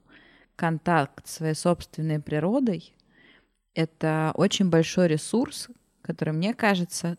контакт 0.61 1.26
с 1.26 1.37
своей 1.37 1.55
собственной 1.55 2.21
природой— 2.21 2.95
это 3.75 4.33
очень 4.35 4.69
большой 4.69 5.09
ресурс, 5.09 5.69
который, 6.02 6.35
мне 6.35 6.52
кажется, 6.52 7.17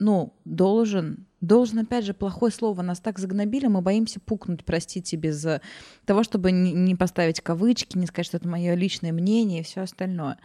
ну, 0.00 0.34
должен, 0.44 1.28
должен, 1.40 1.78
опять 1.78 2.04
же, 2.04 2.14
плохое 2.14 2.50
слово, 2.50 2.82
нас 2.82 2.98
так 2.98 3.20
загнобили, 3.20 3.68
мы 3.68 3.80
боимся 3.80 4.18
пукнуть, 4.18 4.64
простите, 4.64 5.16
без 5.16 5.46
того, 6.04 6.24
чтобы 6.24 6.50
не, 6.50 6.96
поставить 6.96 7.40
кавычки, 7.40 7.96
не 7.96 8.06
сказать, 8.06 8.26
что 8.26 8.38
это 8.38 8.48
мое 8.48 8.74
личное 8.74 9.12
мнение 9.12 9.60
и 9.60 9.64
все 9.64 9.82
остальное. 9.82 10.38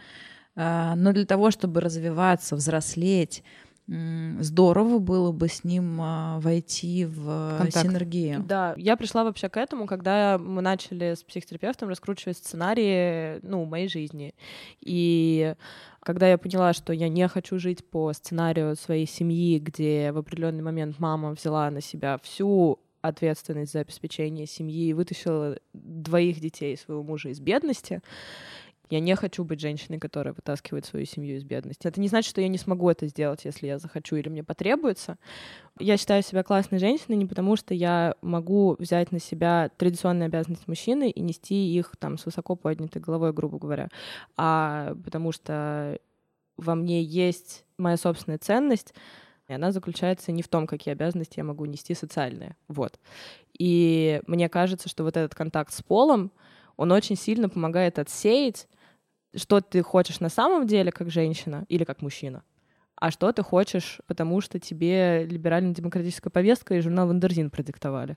А, 0.54 0.94
Но 0.94 1.12
для 1.12 1.26
того, 1.26 1.50
чтобы 1.50 1.80
развиваться, 1.80 2.54
взрослеть, 2.54 3.42
здорово 3.88 4.98
было 4.98 5.30
бы 5.30 5.48
с 5.48 5.62
ним 5.62 5.98
а, 6.00 6.40
войти 6.40 7.04
в 7.04 7.58
Контакт. 7.58 7.86
синергию. 7.86 8.42
Да, 8.42 8.74
я 8.76 8.96
пришла 8.96 9.22
вообще 9.22 9.48
к 9.48 9.56
этому, 9.56 9.86
когда 9.86 10.38
мы 10.38 10.60
начали 10.60 11.14
с 11.14 11.22
психотерапевтом 11.22 11.88
раскручивать 11.88 12.36
сценарии, 12.36 13.38
ну, 13.42 13.64
моей 13.64 13.88
жизни. 13.88 14.34
И 14.80 15.54
когда 16.00 16.28
я 16.28 16.36
поняла, 16.36 16.72
что 16.72 16.92
я 16.92 17.08
не 17.08 17.28
хочу 17.28 17.58
жить 17.58 17.88
по 17.88 18.12
сценарию 18.12 18.74
своей 18.76 19.06
семьи, 19.06 19.58
где 19.60 20.10
в 20.10 20.18
определенный 20.18 20.62
момент 20.62 20.98
мама 20.98 21.32
взяла 21.32 21.70
на 21.70 21.80
себя 21.80 22.18
всю 22.22 22.80
ответственность 23.02 23.72
за 23.72 23.80
обеспечение 23.80 24.46
семьи 24.46 24.88
и 24.88 24.92
вытащила 24.92 25.58
двоих 25.72 26.40
детей 26.40 26.76
своего 26.76 27.02
мужа 27.02 27.28
из 27.28 27.40
бедности, 27.40 28.00
я 28.90 29.00
не 29.00 29.14
хочу 29.16 29.44
быть 29.44 29.60
женщиной, 29.60 29.98
которая 29.98 30.34
вытаскивает 30.34 30.84
свою 30.84 31.06
семью 31.06 31.36
из 31.36 31.44
бедности. 31.44 31.86
Это 31.86 32.00
не 32.00 32.08
значит, 32.08 32.30
что 32.30 32.40
я 32.40 32.48
не 32.48 32.58
смогу 32.58 32.88
это 32.88 33.06
сделать, 33.06 33.44
если 33.44 33.66
я 33.66 33.78
захочу 33.78 34.16
или 34.16 34.28
мне 34.28 34.44
потребуется. 34.44 35.18
Я 35.78 35.96
считаю 35.96 36.22
себя 36.22 36.42
классной 36.42 36.78
женщиной 36.78 37.16
не 37.16 37.26
потому, 37.26 37.56
что 37.56 37.74
я 37.74 38.14
могу 38.22 38.76
взять 38.78 39.12
на 39.12 39.18
себя 39.18 39.70
традиционные 39.76 40.26
обязанности 40.26 40.64
мужчины 40.66 41.10
и 41.10 41.20
нести 41.20 41.74
их 41.74 41.94
там 41.98 42.18
с 42.18 42.26
высоко 42.26 42.56
поднятой 42.56 43.02
головой, 43.02 43.32
грубо 43.32 43.58
говоря, 43.58 43.88
а 44.36 44.94
потому 45.04 45.32
что 45.32 45.98
во 46.56 46.74
мне 46.74 47.02
есть 47.02 47.64
моя 47.76 47.96
собственная 47.96 48.38
ценность, 48.38 48.94
и 49.48 49.52
она 49.52 49.70
заключается 49.70 50.32
не 50.32 50.42
в 50.42 50.48
том, 50.48 50.66
какие 50.66 50.92
обязанности 50.92 51.38
я 51.38 51.44
могу 51.44 51.64
нести 51.66 51.94
социальные. 51.94 52.56
Вот. 52.68 52.98
И 53.58 54.20
мне 54.26 54.48
кажется, 54.48 54.88
что 54.88 55.04
вот 55.04 55.16
этот 55.16 55.34
контакт 55.34 55.72
с 55.72 55.82
полом, 55.82 56.32
он 56.76 56.92
очень 56.92 57.16
сильно 57.16 57.48
помогает 57.48 57.98
отсеять, 57.98 58.68
что 59.34 59.60
ты 59.60 59.82
хочешь 59.82 60.20
на 60.20 60.28
самом 60.28 60.66
деле 60.66 60.92
как 60.92 61.10
женщина 61.10 61.64
или 61.68 61.84
как 61.84 62.02
мужчина, 62.02 62.42
а 62.96 63.10
что 63.10 63.32
ты 63.32 63.42
хочешь, 63.42 64.00
потому 64.06 64.40
что 64.40 64.58
тебе 64.58 65.26
либерально-демократическая 65.26 66.30
повестка 66.30 66.74
и 66.74 66.80
журнал 66.80 67.08
«Wonderzine» 67.08 67.50
продиктовали. 67.50 68.16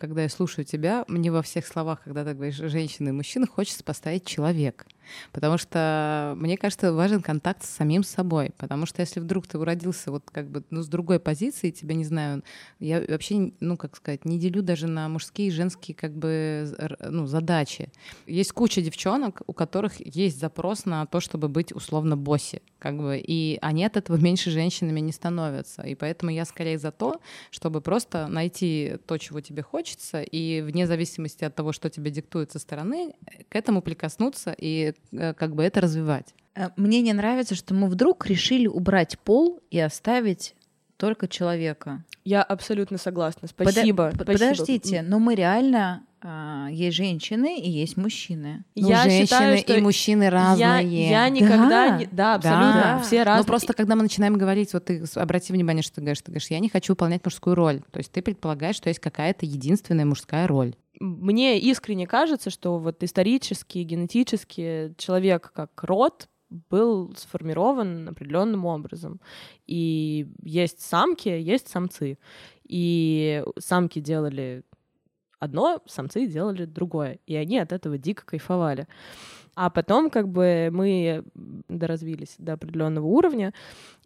Когда 0.00 0.22
я 0.22 0.30
слушаю 0.30 0.64
тебя, 0.64 1.04
мне 1.08 1.30
во 1.30 1.42
всех 1.42 1.66
словах, 1.66 2.02
когда 2.02 2.24
ты 2.24 2.32
говоришь 2.32 2.56
женщина 2.56 3.10
и 3.10 3.12
мужчина, 3.12 3.46
хочется 3.46 3.84
поставить 3.84 4.24
человек. 4.24 4.86
Потому 5.32 5.58
что, 5.58 6.34
мне 6.36 6.56
кажется, 6.56 6.92
важен 6.92 7.22
контакт 7.22 7.64
с 7.64 7.70
самим 7.70 8.02
собой. 8.02 8.52
Потому 8.56 8.86
что 8.86 9.00
если 9.00 9.20
вдруг 9.20 9.46
ты 9.46 9.58
уродился 9.58 10.10
вот 10.10 10.24
как 10.30 10.48
бы 10.48 10.64
ну, 10.70 10.82
с 10.82 10.88
другой 10.88 11.20
позиции, 11.20 11.70
тебя, 11.70 11.94
не 11.94 12.04
знаю, 12.04 12.42
я 12.78 13.02
вообще, 13.06 13.52
ну, 13.60 13.76
как 13.76 13.96
сказать, 13.96 14.24
не 14.24 14.38
делю 14.38 14.62
даже 14.62 14.86
на 14.86 15.08
мужские 15.08 15.48
и 15.48 15.50
женские 15.50 15.94
как 15.94 16.14
бы 16.14 16.68
ну, 17.08 17.26
задачи. 17.26 17.90
Есть 18.26 18.52
куча 18.52 18.82
девчонок, 18.82 19.42
у 19.46 19.52
которых 19.52 19.94
есть 20.00 20.38
запрос 20.38 20.84
на 20.84 21.06
то, 21.06 21.20
чтобы 21.20 21.48
быть 21.48 21.72
условно 21.72 22.16
bossy. 22.16 22.62
Как 22.78 22.96
бы, 22.96 23.18
и 23.18 23.58
они 23.60 23.84
от 23.84 23.96
этого 23.96 24.16
меньше 24.20 24.50
женщинами 24.50 25.00
не 25.00 25.12
становятся. 25.12 25.82
И 25.82 25.94
поэтому 25.94 26.30
я 26.30 26.44
скорее 26.44 26.78
за 26.78 26.90
то, 26.90 27.20
чтобы 27.50 27.80
просто 27.80 28.28
найти 28.28 28.96
то, 29.06 29.18
чего 29.18 29.40
тебе 29.40 29.62
хочется, 29.62 29.89
и 30.22 30.62
вне 30.62 30.86
зависимости 30.86 31.44
от 31.44 31.54
того, 31.54 31.72
что 31.72 31.90
тебе 31.90 32.10
диктует 32.10 32.52
со 32.52 32.58
стороны, 32.58 33.14
к 33.48 33.56
этому 33.56 33.82
прикоснуться 33.82 34.54
и 34.56 34.94
э, 35.12 35.34
как 35.34 35.54
бы 35.54 35.62
это 35.62 35.80
развивать. 35.80 36.34
Э, 36.54 36.68
Мне 36.76 37.00
не 37.00 37.12
нравится, 37.12 37.54
что 37.54 37.74
мы 37.74 37.88
вдруг 37.88 38.26
решили 38.26 38.66
убрать 38.66 39.18
пол 39.18 39.60
и 39.70 39.78
оставить 39.78 40.54
только 40.96 41.28
человека. 41.28 42.04
Я 42.24 42.42
абсолютно 42.42 42.98
согласна. 42.98 43.48
Спасибо. 43.48 44.10
п- 44.10 44.14
спасибо. 44.24 44.32
Подождите, 44.32 45.02
но 45.02 45.18
мы 45.18 45.34
реально 45.34 46.04
а, 46.22 46.68
есть 46.70 46.96
женщины 46.98 47.58
и 47.58 47.70
есть 47.70 47.96
мужчины. 47.96 48.64
Ну, 48.76 48.88
Я 48.88 49.04
женщины 49.04 49.22
считаю, 49.26 49.58
что 49.58 49.74
и 49.74 49.80
мужчины 49.80 50.24
я, 50.24 50.30
разные. 50.30 51.08
я 51.10 51.28
никогда 51.30 51.68
Да. 51.88 51.96
не... 51.98 52.06
Да, 52.12 52.34
абсолютно. 52.34 52.72
Да. 52.74 52.98
Все 53.02 53.22
разные. 53.22 53.40
Но 53.42 53.46
просто 53.46 53.72
когда 53.72 53.96
мы 53.96 54.02
начинаем 54.02 54.34
говорить, 54.36 54.72
вот 54.74 54.84
ты 54.84 55.02
обрати 55.14 55.52
внимание, 55.52 55.82
что 55.82 55.94
ты 55.94 56.00
говоришь, 56.02 56.20
ты 56.20 56.30
говоришь, 56.30 56.50
я 56.50 56.58
не 56.58 56.68
хочу 56.68 56.92
выполнять 56.92 57.24
мужскую 57.24 57.54
роль. 57.56 57.80
То 57.90 57.98
есть 58.00 58.12
ты 58.12 58.20
предполагаешь, 58.20 58.76
что 58.76 58.90
есть 58.90 59.00
какая-то 59.00 59.46
единственная 59.46 60.04
мужская 60.04 60.46
роль. 60.46 60.74
Мне 61.00 61.58
искренне 61.58 62.06
кажется, 62.06 62.50
что 62.50 62.78
вот 62.78 63.02
исторически, 63.02 63.78
генетически 63.78 64.92
человек 64.98 65.50
как 65.54 65.70
род 65.82 66.28
был 66.50 67.14
сформирован 67.16 68.08
определенным 68.08 68.66
образом. 68.66 69.20
И 69.66 70.26
есть 70.42 70.80
самки, 70.80 71.28
есть 71.28 71.68
самцы. 71.68 72.18
И 72.64 73.42
самки 73.58 74.00
делали 74.00 74.64
одно, 75.38 75.82
самцы 75.86 76.26
делали 76.26 76.64
другое. 76.64 77.18
И 77.26 77.34
они 77.34 77.58
от 77.58 77.72
этого 77.72 77.98
дико 77.98 78.24
кайфовали. 78.24 78.86
А 79.54 79.70
потом 79.70 80.10
как 80.10 80.28
бы 80.28 80.68
мы 80.72 81.24
доразвились 81.68 82.36
до 82.38 82.54
определенного 82.54 83.06
уровня 83.06 83.52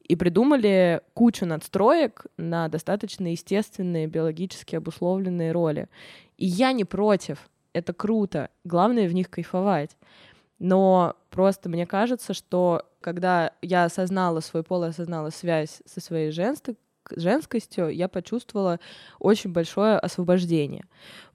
и 0.02 0.16
придумали 0.16 1.00
кучу 1.14 1.46
надстроек 1.46 2.26
на 2.36 2.68
достаточно 2.68 3.30
естественные, 3.30 4.06
биологически 4.06 4.76
обусловленные 4.76 5.52
роли. 5.52 5.88
И 6.36 6.46
я 6.46 6.72
не 6.72 6.84
против, 6.84 7.38
это 7.72 7.92
круто, 7.92 8.50
главное 8.64 9.08
в 9.08 9.12
них 9.12 9.30
кайфовать. 9.30 9.96
Но 10.58 11.16
просто 11.30 11.68
мне 11.68 11.86
кажется, 11.86 12.34
что 12.34 12.86
когда 13.00 13.52
я 13.60 13.84
осознала 13.84 14.40
свой 14.40 14.62
пол, 14.62 14.84
осознала 14.84 15.30
связь 15.30 15.82
со 15.84 16.00
своей 16.00 16.30
женской 16.30 16.76
женскостью, 17.10 17.90
я 17.90 18.08
почувствовала 18.08 18.80
очень 19.18 19.52
большое 19.52 19.98
освобождение, 19.98 20.86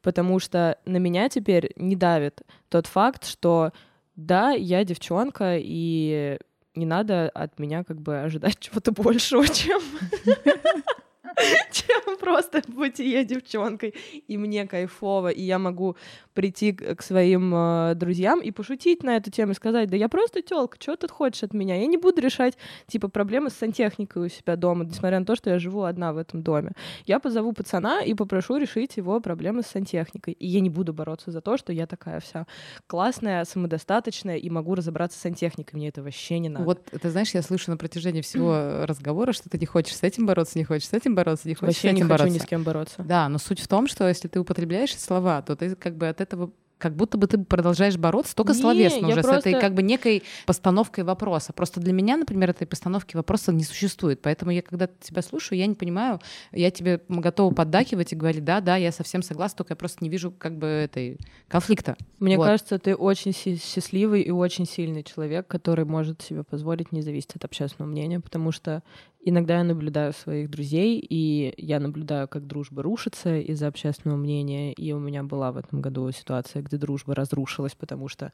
потому 0.01 0.39
что 0.39 0.79
на 0.85 0.97
меня 0.97 1.29
теперь 1.29 1.71
не 1.75 1.95
давит 1.95 2.41
тот 2.69 2.87
факт, 2.87 3.25
что 3.25 3.71
да, 4.15 4.51
я 4.51 4.83
девчонка, 4.83 5.57
и 5.59 6.39
не 6.75 6.85
надо 6.85 7.29
от 7.29 7.59
меня 7.59 7.83
как 7.83 8.01
бы 8.01 8.19
ожидать 8.19 8.57
чего-то 8.59 8.91
большего, 8.91 9.47
чем 9.47 9.81
чем 11.71 12.17
просто 12.17 12.61
бытие 12.67 13.23
девчонкой. 13.23 13.93
И 14.27 14.37
мне 14.37 14.67
кайфово, 14.67 15.29
и 15.29 15.41
я 15.41 15.59
могу 15.59 15.95
прийти 16.33 16.73
к 16.73 17.01
своим 17.01 17.53
э, 17.53 17.95
друзьям 17.95 18.41
и 18.41 18.51
пошутить 18.51 19.03
на 19.03 19.17
эту 19.17 19.29
тему, 19.29 19.51
и 19.51 19.55
сказать, 19.55 19.89
да 19.89 19.97
я 19.97 20.07
просто 20.07 20.41
тёлка, 20.41 20.77
что 20.79 20.95
ты 20.95 21.07
хочешь 21.07 21.43
от 21.43 21.53
меня? 21.53 21.75
Я 21.75 21.87
не 21.87 21.97
буду 21.97 22.21
решать, 22.21 22.57
типа, 22.87 23.09
проблемы 23.09 23.49
с 23.49 23.53
сантехникой 23.53 24.25
у 24.25 24.29
себя 24.29 24.55
дома, 24.55 24.85
несмотря 24.85 25.19
на 25.19 25.25
то, 25.25 25.35
что 25.35 25.49
я 25.49 25.59
живу 25.59 25.83
одна 25.83 26.13
в 26.13 26.17
этом 26.17 26.41
доме. 26.41 26.71
Я 27.05 27.19
позову 27.19 27.51
пацана 27.53 28.01
и 28.01 28.13
попрошу 28.13 28.57
решить 28.57 28.97
его 28.97 29.19
проблемы 29.19 29.63
с 29.63 29.67
сантехникой. 29.67 30.33
И 30.33 30.47
я 30.47 30.61
не 30.61 30.69
буду 30.69 30.93
бороться 30.93 31.31
за 31.31 31.41
то, 31.41 31.57
что 31.57 31.73
я 31.73 31.87
такая 31.87 32.19
вся 32.19 32.47
классная, 32.87 33.43
самодостаточная 33.45 34.37
и 34.37 34.49
могу 34.49 34.75
разобраться 34.75 35.17
с 35.17 35.21
сантехникой. 35.21 35.77
Мне 35.77 35.89
это 35.89 36.01
вообще 36.01 36.39
не 36.39 36.49
надо. 36.49 36.65
Вот, 36.65 36.85
ты 36.85 37.09
знаешь, 37.09 37.31
я 37.33 37.41
слышу 37.41 37.71
на 37.71 37.77
протяжении 37.77 38.21
всего 38.21 38.85
разговора, 38.85 39.33
что 39.33 39.49
ты 39.49 39.57
не 39.57 39.65
хочешь 39.65 39.95
с 39.95 40.03
этим 40.03 40.25
бороться, 40.25 40.57
не 40.57 40.63
хочешь 40.63 40.87
с 40.87 40.93
этим 40.93 41.15
бороться, 41.23 41.47
не 41.47 41.53
хочешь 41.55 41.75
вообще 41.75 41.89
с 41.89 41.91
не 41.91 41.97
этим 41.99 42.07
хочу 42.07 42.09
бороться. 42.17 42.33
ни 42.35 42.39
с 42.39 42.45
кем 42.45 42.63
бороться. 42.63 43.03
Да, 43.03 43.29
но 43.29 43.37
суть 43.37 43.59
в 43.59 43.67
том, 43.67 43.87
что 43.87 44.07
если 44.07 44.27
ты 44.27 44.39
употребляешь 44.39 44.97
слова, 44.97 45.41
то 45.41 45.55
ты 45.55 45.75
как 45.75 45.95
бы 45.95 46.07
от 46.07 46.21
этого 46.21 46.51
как 46.77 46.95
будто 46.95 47.17
бы 47.17 47.27
ты 47.27 47.37
продолжаешь 47.37 47.97
бороться 47.97 48.33
только 48.33 48.53
Не, 48.53 48.61
словесно 48.61 49.09
уже 49.09 49.21
просто- 49.21 49.35
с 49.35 49.45
этой 49.47 49.59
как 49.59 49.73
бы 49.73 49.83
некой 49.83 50.23
постановкой 50.45 51.03
вопроса. 51.03 51.51
Просто 51.51 51.81
для 51.81 51.91
меня, 51.91 52.15
например, 52.15 52.51
этой 52.51 52.65
постановки 52.65 53.17
вопроса 53.17 53.51
не 53.51 53.65
существует. 53.65 54.21
Поэтому 54.21 54.51
я, 54.51 54.61
когда 54.61 54.87
тебя 55.01 55.21
слушаю, 55.21 55.59
я 55.59 55.65
не 55.67 55.75
понимаю, 55.75 56.21
я 56.53 56.71
тебе 56.71 57.01
готова 57.09 57.53
поддакивать 57.53 58.13
и 58.13 58.15
говорить, 58.15 58.45
да, 58.45 58.61
да, 58.61 58.77
я 58.77 58.93
совсем 58.93 59.23
согласна, 59.23 59.57
только 59.57 59.73
я 59.73 59.75
просто 59.75 60.01
не 60.05 60.09
вижу 60.09 60.31
как 60.31 60.57
бы 60.57 60.67
этой 60.67 61.17
конфликта. 61.49 61.97
Мне 62.17 62.37
Вот. 62.37 62.45
кажется, 62.45 62.79
ты 62.79 62.95
очень 62.95 63.33
счастливый 63.33 64.21
и 64.21 64.31
очень 64.31 64.65
сильный 64.65 65.03
человек, 65.03 65.47
который 65.47 65.83
может 65.83 66.21
себе 66.21 66.45
позволить 66.45 66.93
не 66.93 67.01
зависеть 67.01 67.35
от 67.35 67.43
общественного 67.43 67.91
мнения, 67.91 68.21
потому 68.21 68.53
что 68.53 68.83
иногда 69.21 69.57
я 69.57 69.63
наблюдаю 69.63 70.13
своих 70.13 70.49
друзей, 70.49 70.99
и 70.99 71.53
я 71.57 71.79
наблюдаю, 71.79 72.27
как 72.27 72.47
дружба 72.47 72.83
рушится 72.83 73.37
из-за 73.37 73.67
общественного 73.67 74.17
мнения, 74.17 74.73
и 74.73 74.91
у 74.91 74.99
меня 74.99 75.23
была 75.23 75.51
в 75.51 75.57
этом 75.57 75.81
году 75.81 76.11
ситуация, 76.11 76.61
где 76.61 76.77
дружба 76.77 77.15
разрушилась, 77.15 77.75
потому 77.75 78.07
что 78.07 78.31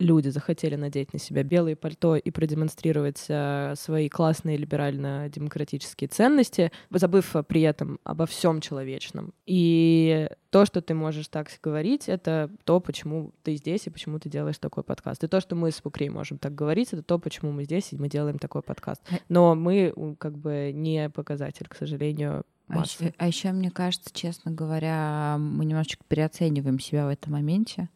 люди 0.00 0.28
захотели 0.28 0.74
надеть 0.74 1.12
на 1.12 1.18
себя 1.18 1.42
белое 1.44 1.76
пальто 1.76 2.16
и 2.16 2.30
продемонстрировать 2.30 3.24
э, 3.28 3.74
свои 3.76 4.08
классные 4.08 4.56
либерально-демократические 4.56 6.08
ценности, 6.08 6.72
забыв 6.90 7.36
э, 7.36 7.42
при 7.42 7.62
этом 7.62 7.98
обо 8.04 8.26
всем 8.26 8.60
человечном. 8.60 9.32
И 9.46 10.28
то, 10.50 10.64
что 10.66 10.80
ты 10.80 10.94
можешь 10.94 11.28
так 11.28 11.48
говорить, 11.62 12.08
это 12.08 12.50
то, 12.64 12.80
почему 12.80 13.32
ты 13.42 13.54
здесь 13.56 13.86
и 13.86 13.90
почему 13.90 14.18
ты 14.18 14.28
делаешь 14.28 14.58
такой 14.58 14.82
подкаст. 14.82 15.22
И 15.22 15.28
то, 15.28 15.40
что 15.40 15.54
мы 15.54 15.70
с 15.70 15.80
Букрей 15.80 16.08
можем 16.08 16.38
так 16.38 16.54
говорить, 16.54 16.92
это 16.92 17.02
то, 17.02 17.18
почему 17.18 17.52
мы 17.52 17.64
здесь 17.64 17.92
и 17.92 17.96
мы 17.96 18.08
делаем 18.08 18.38
такой 18.38 18.62
подкаст. 18.62 19.02
А- 19.10 19.16
Но 19.28 19.54
мы 19.54 19.92
как 20.18 20.36
бы 20.38 20.72
не 20.74 21.08
показатель, 21.10 21.66
к 21.68 21.76
сожалению, 21.76 22.42
А 22.68 22.74
массы. 22.76 23.14
еще, 23.20 23.52
мне 23.52 23.70
кажется, 23.70 24.10
честно 24.12 24.50
говоря, 24.50 25.36
мы 25.38 25.64
немножечко 25.64 26.04
переоцениваем 26.08 26.78
себя 26.80 27.06
в 27.06 27.10
этом 27.10 27.32
моменте. 27.34 27.88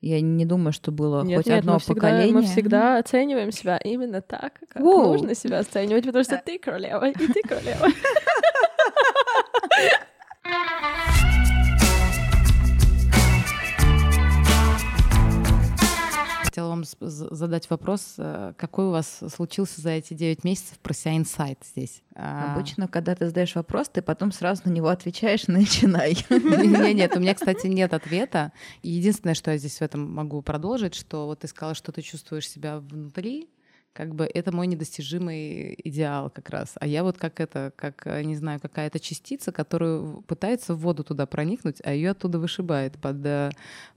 Я 0.00 0.20
не 0.20 0.44
думаю, 0.44 0.72
что 0.72 0.92
было 0.92 1.24
Нет, 1.24 1.38
хоть 1.38 1.46
нет, 1.46 1.58
одно 1.60 1.74
мы 1.74 1.78
всегда, 1.80 1.94
поколение. 1.94 2.32
мы 2.34 2.42
всегда 2.42 2.98
оцениваем 2.98 3.50
себя 3.50 3.78
именно 3.78 4.22
так, 4.22 4.52
как 4.68 4.80
Воу. 4.82 5.08
нужно 5.12 5.34
себя 5.34 5.58
оценивать, 5.58 6.04
потому 6.04 6.22
что 6.22 6.40
ты 6.44 6.58
королева, 6.58 7.08
и 7.08 7.14
ты 7.14 7.42
королева. 7.42 7.88
Хотела 16.58 16.70
вам 16.70 16.82
задать 17.00 17.70
вопрос, 17.70 18.14
э, 18.18 18.52
какой 18.56 18.86
у 18.86 18.90
вас 18.90 19.20
случился 19.32 19.80
за 19.80 19.90
эти 19.90 20.14
9 20.14 20.42
месяцев 20.42 20.76
про 20.80 20.92
себя 20.92 21.16
инсайт 21.16 21.60
здесь? 21.64 22.02
А, 22.16 22.52
Обычно, 22.52 22.88
когда 22.88 23.14
ты 23.14 23.28
задаешь 23.28 23.54
вопрос, 23.54 23.88
ты 23.88 24.02
потом 24.02 24.32
сразу 24.32 24.62
на 24.64 24.70
него 24.70 24.88
отвечаешь, 24.88 25.46
начинай. 25.46 26.16
Нет, 26.28 26.96
нет, 26.96 27.16
у 27.16 27.20
меня, 27.20 27.34
кстати, 27.34 27.68
нет 27.68 27.94
ответа. 27.94 28.50
Единственное, 28.82 29.34
что 29.34 29.52
я 29.52 29.58
здесь 29.58 29.78
в 29.78 29.82
этом 29.82 30.12
могу 30.12 30.42
продолжить, 30.42 30.96
что 30.96 31.26
вот 31.26 31.38
ты 31.38 31.46
сказала, 31.46 31.76
что 31.76 31.92
ты 31.92 32.02
чувствуешь 32.02 32.48
себя 32.48 32.80
внутри, 32.80 33.48
как 33.98 34.14
бы 34.14 34.30
это 34.32 34.54
мой 34.54 34.68
недостижимый 34.68 35.76
идеал 35.82 36.30
как 36.30 36.50
раз. 36.50 36.74
А 36.78 36.86
я 36.86 37.02
вот 37.02 37.18
как 37.18 37.40
это, 37.40 37.72
как, 37.74 38.06
э, 38.06 38.22
не 38.22 38.36
знаю, 38.36 38.60
какая-то 38.60 39.00
частица, 39.00 39.50
которую 39.50 40.22
пытается 40.22 40.74
в 40.74 40.78
воду 40.78 41.02
туда 41.02 41.26
проникнуть, 41.26 41.80
а 41.82 41.92
ее 41.92 42.12
оттуда 42.12 42.38
вышибает 42.38 42.96
под, 42.96 43.26
э, 43.26 43.50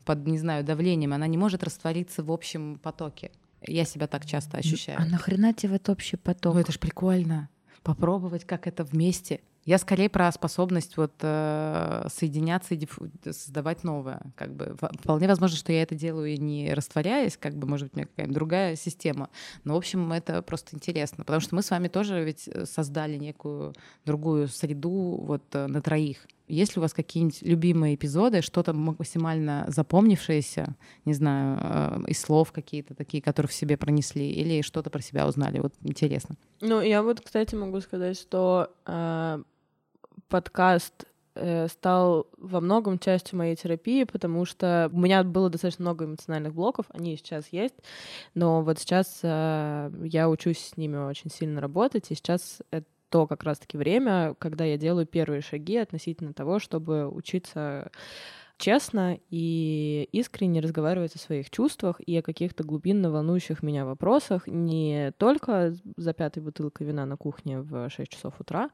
под, 0.04 0.26
не 0.26 0.40
знаю, 0.40 0.64
давлением. 0.64 1.14
Она 1.14 1.28
не 1.28 1.38
может 1.38 1.64
раствориться 1.64 2.24
в 2.24 2.32
общем 2.32 2.80
потоке. 2.82 3.30
Я 3.62 3.86
себя 3.86 4.08
так 4.08 4.26
часто 4.26 4.58
ощущаю. 4.58 4.98
А 5.00 5.06
нахрена 5.06 5.54
тебе 5.54 5.74
в 5.74 5.76
этот 5.76 5.90
общий 5.90 6.18
поток? 6.18 6.56
Ну, 6.56 6.62
это 6.62 6.72
ж 6.72 6.80
прикольно. 6.80 7.48
Попробовать, 7.84 8.44
как 8.46 8.66
это 8.66 8.84
вместе. 8.84 9.42
Я 9.64 9.78
скорее 9.78 10.10
про 10.10 10.32
способность 10.32 10.98
вот 10.98 11.14
э, 11.22 12.08
соединяться 12.10 12.74
и 12.74 12.78
диффу- 12.78 13.12
создавать 13.32 13.84
новое. 13.84 14.22
Как 14.36 14.56
бы 14.56 14.76
вполне 15.00 15.28
возможно, 15.28 15.56
что 15.56 15.72
я 15.72 15.84
это 15.84 15.94
делаю 15.94 16.30
и 16.30 16.38
не 16.38 16.74
растворяясь, 16.74 17.38
как 17.38 17.56
бы, 17.56 17.68
может 17.68 17.88
быть, 17.88 17.94
у 17.94 17.98
меня 17.98 18.08
какая-нибудь 18.08 18.36
другая 18.36 18.76
система. 18.76 19.30
Но, 19.64 19.76
в 19.76 19.78
общем, 19.78 20.12
это 20.14 20.42
просто 20.42 20.76
интересно, 20.76 21.24
потому 21.24 21.42
что 21.42 21.56
мы 21.56 21.62
с 21.62 21.70
вами 21.70 21.90
тоже 21.90 22.24
ведь 22.24 22.48
э, 22.48 22.66
создали 22.66 23.18
некую 23.18 23.76
другую 24.04 24.48
среду 24.48 25.24
вот 25.28 25.44
э, 25.54 25.68
на 25.68 25.82
троих. 25.82 26.26
Есть 26.48 26.76
ли 26.76 26.80
у 26.80 26.82
вас 26.82 26.94
какие-нибудь 26.94 27.42
любимые 27.42 27.96
эпизоды, 27.96 28.42
что-то 28.42 28.74
максимально 28.74 29.66
запомнившееся, 29.68 30.76
не 31.06 31.14
знаю, 31.14 31.60
э, 31.62 32.12
из 32.12 32.20
слов 32.20 32.52
какие-то 32.52 32.94
такие, 32.94 33.24
которые 33.24 33.50
в 33.50 33.54
себе 33.54 33.78
пронесли, 33.78 34.30
или 34.30 34.62
что-то 34.62 34.90
про 34.90 35.02
себя 35.02 35.28
узнали? 35.28 35.60
Вот 35.60 35.74
интересно. 35.84 36.36
Ну, 36.60 36.82
я 36.82 37.04
вот, 37.04 37.22
кстати, 37.22 37.56
могу 37.56 37.80
сказать, 37.82 38.18
что 38.18 38.72
э, 38.86 39.44
подкаст 40.28 41.06
э, 41.36 41.68
стал 41.68 42.28
во 42.38 42.62
многом 42.62 43.00
частью 43.00 43.38
моей 43.38 43.56
терапии, 43.56 44.04
потому 44.04 44.46
что 44.46 44.90
у 44.92 45.00
меня 45.00 45.24
было 45.24 45.50
достаточно 45.50 45.84
много 45.84 46.06
эмоциональных 46.06 46.54
блоков, 46.54 46.86
они 46.90 47.16
сейчас 47.18 47.48
есть, 47.52 47.76
но 48.34 48.64
вот 48.64 48.80
сейчас 48.80 49.20
э, 49.24 49.92
я 50.04 50.30
учусь 50.30 50.60
с 50.60 50.78
ними 50.78 50.98
очень 50.98 51.30
сильно 51.30 51.62
работать, 51.62 52.12
и 52.12 52.16
сейчас 52.16 52.60
это 52.72 52.88
то 53.12 53.28
как 53.28 53.44
раз-таки 53.44 53.78
время, 53.78 54.36
когда 54.40 54.64
я 54.66 54.78
делаю 54.78 55.06
первые 55.06 55.42
шаги 55.42 55.78
относительно 55.78 56.34
того, 56.34 56.60
чтобы 56.60 57.10
учиться 57.10 57.92
честно 58.62 59.18
и 59.32 60.08
искренне 60.12 60.62
разговаривать 60.62 61.16
о 61.16 61.20
своих 61.20 61.50
чувствах 61.50 62.00
и 62.00 62.16
о 62.18 62.22
каких-то 62.22 62.64
глубинно 62.64 63.12
волнующих 63.12 63.64
меня 63.64 63.86
вопросах 63.86 64.48
не 64.48 65.12
только 65.18 65.74
за 65.98 66.14
пятой 66.14 66.44
бутылкой 66.44 66.86
вина 66.88 67.06
на 67.08 67.18
кухне 67.18 67.60
в 67.60 67.90
6 67.90 68.12
часов 68.12 68.40
утра, 68.40 68.70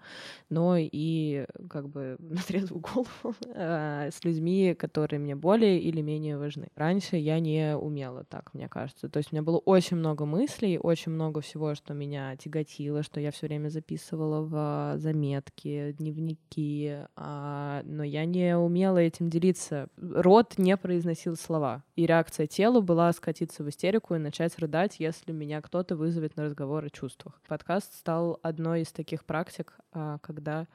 но 0.50 0.76
и 0.78 1.46
как 1.70 1.88
бы 1.88 2.18
на 2.20 2.42
трезвую 2.42 2.82
голову 2.82 3.36
э, 3.46 4.10
с 4.12 4.24
людьми, 4.26 4.76
которые 4.78 5.20
мне 5.20 5.36
более 5.36 5.80
или 5.80 6.02
менее 6.02 6.38
важны. 6.38 6.68
Раньше 6.76 7.16
я 7.16 7.40
не 7.40 7.78
умела 7.78 8.26
так, 8.26 8.54
мне 8.54 8.68
кажется. 8.68 9.08
То 9.08 9.18
есть 9.18 9.32
у 9.32 9.36
меня 9.36 9.44
было 9.44 9.58
очень 9.58 9.96
много 9.96 10.26
мыслей, 10.26 10.78
очень 10.78 11.14
много 11.14 11.40
всего, 11.40 11.76
что 11.76 11.94
меня 11.94 12.36
тяготило, 12.36 13.04
что 13.04 13.22
я 13.22 13.32
все 13.32 13.48
время 13.48 13.70
записывала 13.70 14.42
в 14.42 15.00
заметки, 15.00 15.96
дневники, 15.98 16.98
а, 17.16 17.84
но 17.86 18.04
я 18.04 18.26
не 18.26 18.58
умела 18.58 18.98
этим 18.98 19.30
делиться. 19.30 19.77
Рот 19.98 20.58
не 20.58 20.76
произносил 20.78 21.36
слова, 21.36 21.84
и 21.96 22.06
реакция 22.06 22.48
тела 22.48 22.82
была 22.82 23.12
скатиться 23.14 23.64
в 23.64 23.70
истерику 23.70 24.16
и 24.16 24.20
начать 24.20 24.58
рыдать, 24.60 25.00
если 25.00 25.32
меня 25.32 25.62
кто-то 25.62 25.96
вызовет 25.96 26.36
на 26.36 26.46
разговор 26.46 26.86
о 26.86 26.90
чувствах. 26.90 27.40
Подкаст 27.48 27.94
стал 27.96 28.40
одной 28.42 28.82
из 28.82 28.92
таких 28.92 29.26
практик, 29.26 29.74
а, 29.92 30.18
когда 30.20 30.68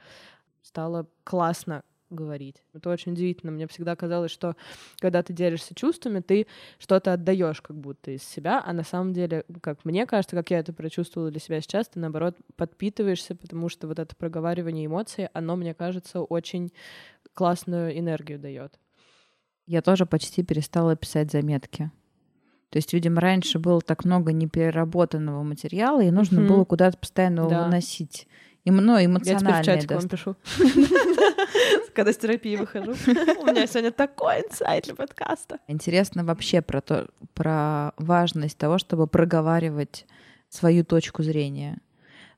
стало 0.62 1.08
классно 1.24 1.82
говорить. 2.12 2.62
Это 2.72 2.90
очень 2.90 3.12
удивительно. 3.12 3.52
Мне 3.52 3.66
всегда 3.66 3.96
казалось, 3.96 4.30
что 4.30 4.54
когда 4.98 5.22
ты 5.22 5.32
делишься 5.32 5.74
чувствами, 5.74 6.20
ты 6.20 6.46
что-то 6.78 7.12
отдаешь 7.12 7.60
как 7.60 7.76
будто 7.76 8.10
из 8.12 8.22
себя, 8.22 8.62
а 8.64 8.72
на 8.72 8.84
самом 8.84 9.12
деле, 9.12 9.44
как 9.60 9.84
мне 9.84 10.06
кажется, 10.06 10.36
как 10.36 10.50
я 10.50 10.60
это 10.60 10.72
прочувствовала 10.72 11.30
для 11.30 11.40
себя 11.40 11.60
сейчас, 11.60 11.88
ты 11.88 11.98
наоборот 11.98 12.36
подпитываешься, 12.56 13.34
потому 13.34 13.68
что 13.68 13.88
вот 13.88 13.98
это 13.98 14.14
проговаривание 14.14 14.86
эмоций, 14.86 15.26
оно, 15.32 15.56
мне 15.56 15.74
кажется, 15.74 16.20
очень 16.20 16.72
классную 17.34 17.98
энергию 17.98 18.38
дает. 18.38 18.78
Я 19.66 19.82
тоже 19.82 20.06
почти 20.06 20.42
перестала 20.42 20.96
писать 20.96 21.30
заметки. 21.30 21.90
То 22.70 22.78
есть, 22.78 22.92
видимо, 22.94 23.20
раньше 23.20 23.58
было 23.58 23.80
так 23.80 24.04
много 24.04 24.32
непереработанного 24.32 25.42
материала, 25.42 26.00
и 26.02 26.10
нужно 26.10 26.40
Мгм. 26.40 26.48
было 26.48 26.64
куда-то 26.64 26.96
постоянно 26.98 27.40
его 27.40 27.50
Да. 27.50 27.64
выносить. 27.64 28.26
И, 28.64 28.70
ну, 28.70 28.92
Я 28.96 29.00
теперь 29.04 29.06
эмоционально. 29.12 29.62
в 29.62 29.66
чатик 29.66 29.90
вам 29.90 30.08
пишу. 30.08 30.36
Когда 31.94 32.12
с 32.12 32.16
терапии 32.16 32.56
выхожу. 32.56 32.92
У 32.92 33.46
меня 33.46 33.66
сегодня 33.66 33.90
такой 33.92 34.40
инсайт 34.40 34.84
для 34.84 34.94
подкаста. 34.94 35.58
Интересно 35.68 36.24
вообще 36.24 36.62
про 36.62 36.80
то, 36.80 37.08
про 37.34 37.92
важность 37.98 38.56
того, 38.56 38.78
чтобы 38.78 39.06
проговаривать 39.06 40.06
свою 40.48 40.84
точку 40.84 41.22
зрения. 41.22 41.78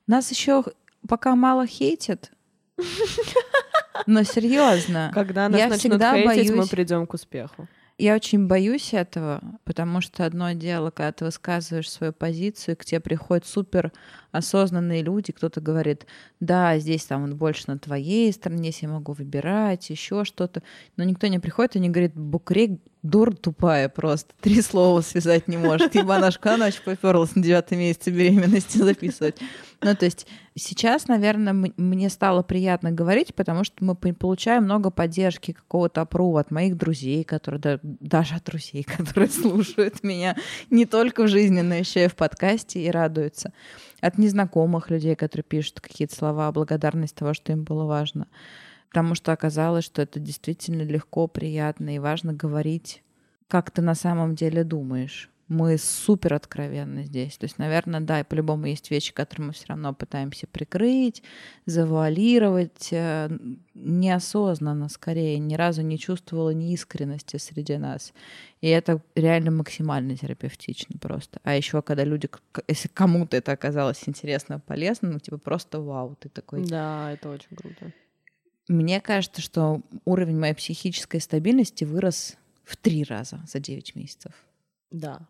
Нас 0.07 0.29
еще 0.31 0.63
пока 1.07 1.35
мало 1.35 1.65
хейтят, 1.67 2.31
но 4.05 4.23
серьезно. 4.23 5.11
Когда 5.13 5.49
нас 5.49 5.59
Я 5.59 5.67
начнут 5.67 6.01
хейтить, 6.01 6.49
мы 6.49 6.55
боюсь- 6.57 6.69
придем 6.69 7.07
к 7.07 7.13
успеху. 7.13 7.67
Я 7.97 8.15
очень 8.15 8.47
боюсь 8.47 8.93
этого, 8.93 9.41
потому 9.63 10.01
что 10.01 10.25
одно 10.25 10.51
дело, 10.51 10.91
когда 10.91 11.13
ты 11.13 11.23
высказываешь 11.23 11.89
свою 11.89 12.11
позицию, 12.11 12.75
к 12.75 12.83
тебе 12.83 12.99
приходят 12.99 13.45
супер 13.45 13.93
осознанные 14.33 15.01
люди, 15.01 15.31
кто-то 15.31 15.61
говорит, 15.61 16.05
да, 16.41 16.77
здесь 16.77 17.05
там 17.05 17.23
он 17.23 17.37
больше 17.37 17.63
на 17.67 17.79
твоей 17.79 18.33
стороне, 18.33 18.67
если 18.67 18.87
я 18.87 18.91
могу 18.91 19.13
выбирать, 19.13 19.89
еще 19.89 20.25
что-то. 20.25 20.61
Но 20.97 21.05
никто 21.05 21.27
не 21.27 21.39
приходит 21.39 21.77
и 21.77 21.79
не 21.79 21.87
говорит, 21.89 22.15
Букрей 22.15 22.81
дур 23.05 23.35
тупая 23.35 23.89
просто, 23.89 24.33
три 24.41 24.61
слова 24.61 25.01
связать 25.01 25.47
не 25.47 25.57
может. 25.57 25.95
Ебанашка, 25.95 26.55
она 26.55 26.67
очень 26.67 26.83
поперлась 26.83 27.35
на 27.35 27.43
девятом 27.43 27.79
месяце 27.79 28.11
беременности 28.11 28.77
записывать. 28.79 29.37
Ну, 29.81 29.95
то 29.95 30.05
есть 30.05 30.25
сейчас, 30.55 31.07
наверное, 31.07 31.53
мне 31.77 32.09
стало 32.09 32.41
приятно 32.41 32.91
говорить, 32.91 33.35
потому 33.35 33.63
что 33.63 33.83
мы 33.83 33.95
получаем 33.95 34.63
много 34.63 34.89
поддержки, 34.89 35.51
какого-то 35.51 36.01
опрува 36.01 36.41
от 36.41 36.51
моих 36.51 36.77
друзей, 36.77 37.23
которые, 37.23 37.59
да, 37.59 37.79
даже 37.83 38.35
от 38.35 38.45
друзей, 38.45 38.83
которые 38.97 39.29
слушают 39.29 40.03
меня 40.03 40.35
не 40.69 40.85
только 40.85 41.23
в 41.23 41.27
жизни, 41.27 41.61
но 41.61 41.75
еще 41.75 42.05
и 42.05 42.09
в 42.09 42.15
подкасте 42.15 42.81
и 42.81 42.89
радуются. 42.89 43.53
От 44.01 44.17
незнакомых 44.17 44.89
людей, 44.89 45.15
которые 45.15 45.43
пишут 45.43 45.81
какие-то 45.81 46.15
слова 46.15 46.51
благодарность 46.51 47.15
того, 47.15 47.33
что 47.33 47.51
им 47.51 47.63
было 47.63 47.85
важно. 47.85 48.27
Потому 48.95 49.13
что 49.13 49.33
оказалось, 49.33 49.83
что 49.83 50.01
это 50.01 50.21
действительно 50.21 50.83
легко, 50.83 51.27
приятно 51.27 51.93
и 51.93 51.99
важно 51.99 52.31
говорить 52.31 53.01
как 53.47 53.69
ты 53.69 53.81
на 53.81 53.93
самом 53.93 54.33
деле 54.33 54.63
думаешь 54.63 55.29
мы 55.47 55.77
супер 55.77 56.33
откровенны 56.33 57.03
здесь. 57.03 57.37
То 57.37 57.43
есть, 57.43 57.59
наверное, 57.59 57.99
да, 57.99 58.21
и 58.21 58.23
по-любому 58.23 58.65
есть 58.65 58.89
вещи, 58.89 59.13
которые 59.13 59.47
мы 59.47 59.53
все 59.53 59.67
равно 59.67 59.93
пытаемся 59.93 60.47
прикрыть, 60.47 61.21
завуалировать 61.67 62.89
э, 62.91 63.29
неосознанно, 63.75 64.89
скорее, 64.89 65.37
ни 65.37 65.53
разу 65.53 65.83
не 65.83 65.99
чувствовала 65.99 66.49
неискренности 66.49 67.37
среди 67.37 67.77
нас. 67.77 68.11
И 68.61 68.67
это 68.67 69.01
реально 69.13 69.51
максимально 69.51 70.17
терапевтично 70.17 70.97
просто. 70.99 71.39
А 71.43 71.55
еще, 71.55 71.83
когда 71.83 72.03
люди, 72.03 72.27
если 72.67 72.87
кому-то 72.87 73.37
это 73.37 73.51
оказалось 73.51 74.01
интересно, 74.07 74.59
полезно, 74.59 75.11
ну, 75.11 75.19
типа 75.19 75.37
просто 75.37 75.79
вау, 75.79 76.15
ты 76.19 76.29
такой... 76.29 76.65
Да, 76.65 77.11
это 77.11 77.29
очень 77.29 77.55
круто. 77.55 77.93
Мне 78.67 78.99
кажется, 79.01 79.41
что 79.41 79.81
уровень 80.05 80.39
моей 80.39 80.53
психической 80.53 81.21
стабильности 81.21 81.83
вырос 81.83 82.35
в 82.63 82.77
три 82.77 83.03
раза 83.03 83.41
за 83.47 83.59
9 83.59 83.95
месяцев. 83.95 84.31
Да, 84.91 85.27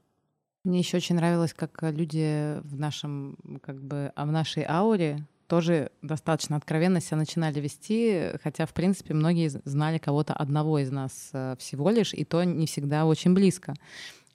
мне 0.66 0.80
еще 0.80 0.98
очень 0.98 1.16
нравилось, 1.16 1.54
как 1.54 1.84
люди 1.84 2.60
в 2.64 2.80
нашем, 2.80 3.38
как 3.62 3.80
бы, 3.84 4.12
а 4.16 4.26
в 4.26 4.32
нашей 4.32 4.66
ауре 4.68 5.24
тоже 5.48 5.92
достаточно 6.02 6.56
откровенно 6.56 7.00
себя 7.00 7.18
начинали 7.18 7.60
вести, 7.60 8.32
хотя, 8.44 8.66
в 8.66 8.74
принципе, 8.74 9.14
многие 9.14 9.50
знали 9.64 10.00
кого-то 10.00 10.34
одного 10.34 10.80
из 10.80 10.90
нас 10.90 11.30
э, 11.34 11.56
всего 11.60 11.92
лишь, 11.92 12.16
и 12.16 12.26
то 12.26 12.44
не 12.44 12.66
всегда 12.66 13.06
очень 13.06 13.36
близко. 13.36 13.76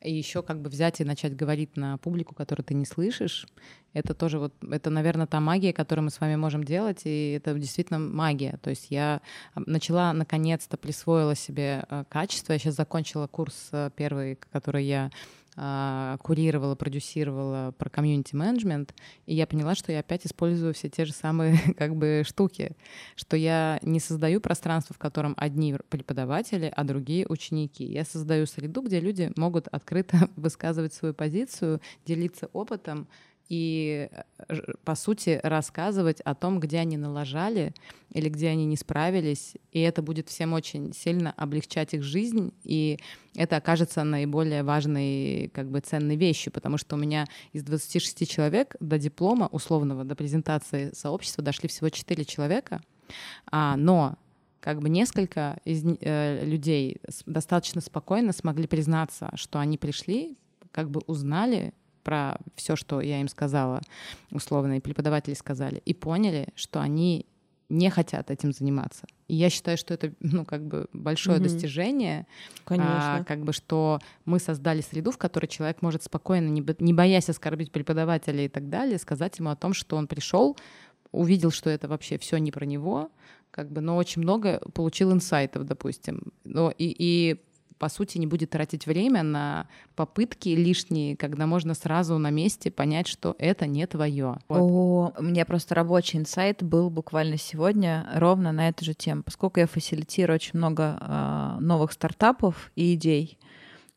И 0.02 0.12
еще 0.12 0.42
как 0.42 0.62
бы 0.62 0.70
взять 0.70 1.00
и 1.00 1.04
начать 1.04 1.36
говорить 1.36 1.76
на 1.76 1.98
публику, 1.98 2.34
которую 2.34 2.64
ты 2.64 2.72
не 2.72 2.86
слышишь, 2.86 3.46
это 3.92 4.14
тоже 4.14 4.38
вот, 4.38 4.54
это, 4.70 4.88
наверное, 4.88 5.26
та 5.26 5.40
магия, 5.40 5.72
которую 5.72 6.04
мы 6.04 6.10
с 6.10 6.20
вами 6.20 6.36
можем 6.36 6.64
делать, 6.64 7.02
и 7.04 7.32
это 7.32 7.52
действительно 7.54 7.98
магия. 7.98 8.58
То 8.62 8.70
есть 8.70 8.86
я 8.90 9.20
начала, 9.54 10.12
наконец-то, 10.12 10.76
присвоила 10.76 11.34
себе 11.34 11.84
э, 11.88 12.04
качество. 12.08 12.52
Я 12.52 12.58
сейчас 12.58 12.76
закончила 12.76 13.26
курс 13.26 13.68
э, 13.72 13.90
первый, 13.94 14.38
который 14.52 14.84
я 14.84 15.10
курировала, 16.22 16.74
продюсировала 16.74 17.74
про 17.76 17.90
комьюнити-менеджмент, 17.90 18.94
и 19.26 19.34
я 19.34 19.46
поняла, 19.46 19.74
что 19.74 19.92
я 19.92 20.00
опять 20.00 20.24
использую 20.26 20.74
все 20.74 20.88
те 20.88 21.04
же 21.04 21.12
самые 21.12 21.58
как 21.76 21.96
бы 21.96 22.22
штуки, 22.24 22.76
что 23.16 23.36
я 23.36 23.78
не 23.82 24.00
создаю 24.00 24.40
пространство, 24.40 24.94
в 24.94 24.98
котором 24.98 25.34
одни 25.36 25.76
преподаватели, 25.88 26.72
а 26.74 26.84
другие 26.84 27.26
ученики. 27.28 27.84
Я 27.84 28.04
создаю 28.04 28.46
среду, 28.46 28.82
где 28.82 29.00
люди 29.00 29.32
могут 29.36 29.66
открыто 29.68 30.28
высказывать 30.36 30.94
свою 30.94 31.14
позицию, 31.14 31.80
делиться 32.06 32.48
опытом, 32.52 33.08
и, 33.50 34.08
э, 34.48 34.54
по 34.84 34.94
сути, 34.94 35.40
рассказывать 35.42 36.20
о 36.20 36.34
том, 36.36 36.60
где 36.60 36.78
они 36.78 36.96
налажали 36.96 37.74
или 38.12 38.28
где 38.28 38.48
они 38.48 38.64
не 38.64 38.76
справились. 38.76 39.56
И 39.72 39.80
это 39.80 40.02
будет 40.02 40.28
всем 40.28 40.52
очень 40.52 40.92
сильно 40.94 41.32
облегчать 41.36 41.92
их 41.92 42.04
жизнь, 42.04 42.54
и 42.62 42.98
это 43.34 43.56
окажется 43.56 44.04
наиболее 44.04 44.62
важной, 44.62 45.50
как 45.52 45.68
бы, 45.68 45.80
ценной 45.80 46.16
вещью, 46.16 46.52
потому 46.52 46.78
что 46.78 46.94
у 46.94 46.98
меня 46.98 47.26
из 47.52 47.64
26 47.64 48.30
человек 48.30 48.76
до 48.78 48.98
диплома 48.98 49.48
условного, 49.48 50.04
до 50.04 50.14
презентации 50.14 50.92
сообщества 50.94 51.42
дошли 51.42 51.68
всего 51.68 51.88
4 51.90 52.24
человека, 52.24 52.80
а, 53.50 53.76
но 53.76 54.16
как 54.60 54.80
бы 54.80 54.88
несколько 54.88 55.58
из 55.64 55.82
э, 55.84 56.44
людей 56.44 57.00
достаточно 57.26 57.80
спокойно 57.80 58.32
смогли 58.32 58.68
признаться, 58.68 59.30
что 59.34 59.58
они 59.58 59.76
пришли, 59.76 60.36
как 60.70 60.88
бы 60.90 61.00
узнали 61.06 61.74
про 62.02 62.36
все, 62.54 62.76
что 62.76 63.00
я 63.00 63.20
им 63.20 63.28
сказала, 63.28 63.80
условно, 64.30 64.76
и 64.76 64.80
преподаватели 64.80 65.34
сказали, 65.34 65.82
и 65.84 65.94
поняли, 65.94 66.48
что 66.54 66.80
они 66.80 67.26
не 67.70 67.88
хотят 67.88 68.30
этим 68.30 68.52
заниматься. 68.52 69.06
И 69.28 69.36
я 69.36 69.48
считаю, 69.48 69.78
что 69.78 69.94
это, 69.94 70.12
ну, 70.18 70.44
как 70.44 70.66
бы 70.66 70.88
большое 70.92 71.38
mm-hmm. 71.38 71.42
достижение. 71.42 72.26
Конечно. 72.64 73.18
А, 73.18 73.24
как 73.24 73.44
бы, 73.44 73.52
что 73.52 74.00
мы 74.24 74.40
создали 74.40 74.80
среду, 74.80 75.12
в 75.12 75.18
которой 75.18 75.46
человек 75.46 75.80
может 75.80 76.02
спокойно, 76.02 76.48
не, 76.48 76.64
не 76.80 76.92
боясь 76.92 77.28
оскорбить 77.28 77.70
преподавателя 77.70 78.44
и 78.44 78.48
так 78.48 78.68
далее, 78.68 78.98
сказать 78.98 79.38
ему 79.38 79.50
о 79.50 79.56
том, 79.56 79.72
что 79.72 79.96
он 79.96 80.08
пришел, 80.08 80.58
увидел, 81.12 81.52
что 81.52 81.70
это 81.70 81.86
вообще 81.86 82.18
все 82.18 82.38
не 82.38 82.50
про 82.50 82.66
него, 82.66 83.10
как 83.52 83.70
бы, 83.70 83.80
но 83.80 83.96
очень 83.96 84.22
много 84.22 84.60
получил 84.74 85.12
инсайтов, 85.12 85.64
допустим. 85.64 86.32
Но 86.44 86.72
и, 86.76 86.94
и 86.98 87.40
по 87.80 87.88
сути, 87.88 88.18
не 88.18 88.26
будет 88.26 88.50
тратить 88.50 88.86
время 88.86 89.22
на 89.22 89.66
попытки 89.96 90.50
лишние, 90.50 91.16
когда 91.16 91.46
можно 91.46 91.72
сразу 91.72 92.18
на 92.18 92.28
месте 92.28 92.70
понять, 92.70 93.08
что 93.08 93.34
это 93.38 93.66
не 93.66 93.86
твое. 93.86 94.36
Вот. 94.48 94.58
О, 94.58 95.12
у 95.18 95.22
меня 95.22 95.46
просто 95.46 95.74
рабочий 95.74 96.18
инсайт 96.18 96.62
был 96.62 96.90
буквально 96.90 97.38
сегодня 97.38 98.06
ровно 98.14 98.52
на 98.52 98.68
эту 98.68 98.84
же 98.84 98.92
тему. 98.92 99.22
Поскольку 99.22 99.60
я 99.60 99.66
фасилитирую 99.66 100.34
очень 100.34 100.58
много 100.58 100.98
э, 101.00 101.60
новых 101.60 101.92
стартапов 101.92 102.70
и 102.76 102.92
идей, 102.94 103.38